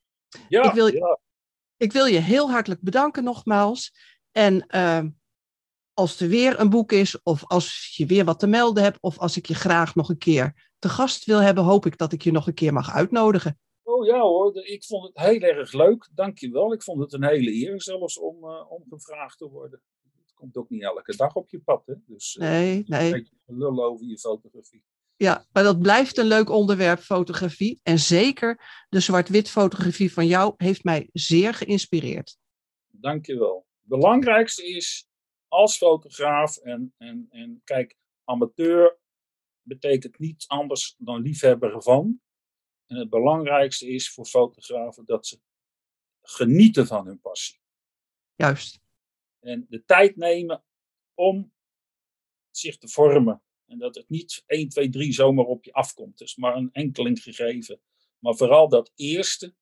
[0.49, 1.19] Ja, ik, wil, ja.
[1.77, 3.93] ik wil je heel hartelijk bedanken nogmaals.
[4.31, 5.03] En uh,
[5.93, 9.19] als er weer een boek is, of als je weer wat te melden hebt, of
[9.19, 12.21] als ik je graag nog een keer te gast wil hebben, hoop ik dat ik
[12.21, 13.59] je nog een keer mag uitnodigen.
[13.83, 16.09] Oh ja hoor, ik vond het heel erg leuk.
[16.13, 16.73] Dankjewel.
[16.73, 19.81] Ik vond het een hele eer zelfs om, uh, om gevraagd te worden.
[20.21, 21.85] Het komt ook niet elke dag op je pad.
[21.85, 21.93] Hè?
[22.05, 23.05] Dus uh, nee, nee.
[23.05, 24.83] een beetje lullen over je fotografie.
[25.15, 27.79] Ja, maar dat blijft een leuk onderwerp, fotografie.
[27.83, 32.37] En zeker de zwart-wit fotografie van jou heeft mij zeer geïnspireerd.
[32.87, 33.65] Dankjewel.
[33.79, 35.07] Het belangrijkste is
[35.51, 38.99] als fotograaf en, en, en kijk, amateur
[39.61, 42.21] betekent niets anders dan liefhebber ervan.
[42.85, 45.39] En het belangrijkste is voor fotografen dat ze
[46.21, 47.59] genieten van hun passie.
[48.35, 48.79] Juist.
[49.39, 50.63] En de tijd nemen
[51.13, 51.53] om
[52.49, 53.43] zich te vormen.
[53.65, 56.19] En dat het niet 1, 2, 3 zomaar op je afkomt.
[56.19, 57.81] Het is maar een enkeling gegeven.
[58.19, 59.55] Maar vooral dat eerste,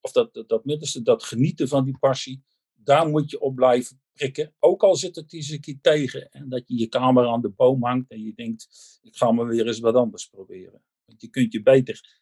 [0.00, 2.44] of dat, dat, dat middenste, dat genieten van die passie,
[2.86, 4.54] daar moet je op blijven prikken.
[4.58, 6.30] Ook al zit het eens een keer tegen.
[6.30, 8.68] En dat je je camera aan de boom hangt en je denkt,
[9.02, 10.82] ik ga maar weer eens wat anders proberen.
[11.04, 12.20] Want je kunt je beter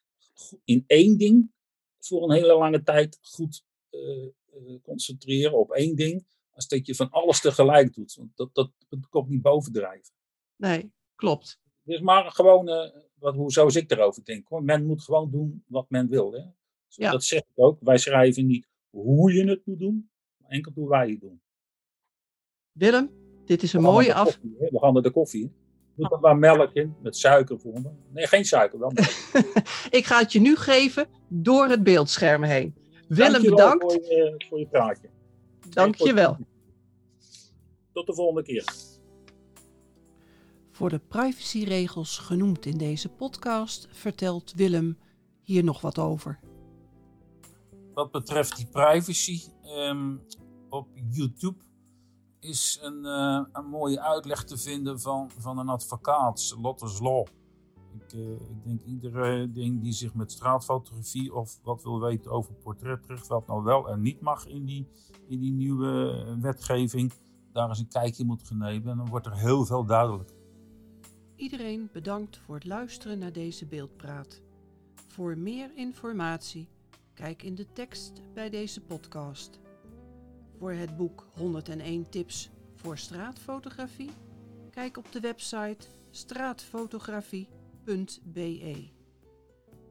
[0.65, 1.53] in één ding
[1.99, 6.27] voor een hele lange tijd goed uh, uh, concentreren op één ding.
[6.51, 8.15] Als dat je van alles tegelijk doet.
[8.15, 10.15] Want dat, dat, dat komt niet bovendrijven.
[10.57, 11.61] Nee, klopt.
[11.83, 14.49] Dus maar gewoon, uh, wat, hoe zoals ik erover denk.
[14.49, 14.65] Hoor.
[14.65, 16.33] Men moet gewoon doen wat men wil.
[16.33, 16.43] Hè?
[16.87, 17.11] Dus Ja.
[17.11, 17.79] Dat zeg ik ook.
[17.81, 20.11] Wij schrijven niet hoe je het moet doen,
[20.55, 21.41] enkel hoe wij het doen.
[22.73, 23.11] Willem,
[23.45, 24.25] dit is een mooie af.
[24.25, 24.57] koffie.
[24.71, 25.53] We gaan naar de koffie.
[25.97, 27.91] Doe er maar melk in, met suiker voor me.
[28.13, 29.09] Nee, geen suiker, wel melk.
[29.99, 32.75] Ik ga het je nu geven door het beeldscherm heen.
[33.09, 33.93] Willem, Dankjewel bedankt.
[33.93, 35.09] Voor je, voor je praatje.
[35.71, 36.37] Dank je wel.
[37.93, 38.65] Tot de volgende keer.
[40.71, 44.99] Voor de privacyregels genoemd in deze podcast vertelt Willem
[45.43, 46.41] hier nog wat over.
[47.95, 50.17] Wat betreft die privacy ehm,
[50.75, 51.63] op YouTube
[52.41, 57.27] is een, uh, een mooie uitleg te vinden van, van een advocaat, Lotte's Law.
[57.99, 63.27] Ik, uh, ik denk iedereen die zich met straatfotografie of wat wil weten over portret
[63.29, 64.89] wat nou wel en niet mag in die,
[65.29, 67.13] in die nieuwe wetgeving,
[67.53, 70.35] daar eens een kijkje moet nemen en dan wordt er heel veel duidelijk.
[71.37, 74.43] Iedereen bedankt voor het luisteren naar deze beeldpraat.
[75.07, 76.69] Voor meer informatie,
[77.15, 79.63] kijk in de tekst bij deze podcast.
[80.65, 84.11] Voor het boek 101 tips voor straatfotografie,
[84.71, 88.89] kijk op de website straatfotografie.be.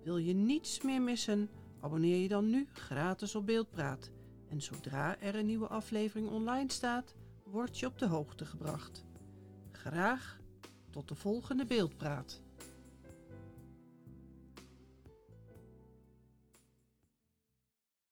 [0.03, 1.49] Wil je niets meer missen?
[1.79, 4.11] Abonneer je dan nu gratis op Beeldpraat.
[4.49, 9.05] En zodra er een nieuwe aflevering online staat, word je op de hoogte gebracht.
[9.71, 10.39] Graag
[10.89, 12.42] tot de volgende Beeldpraat.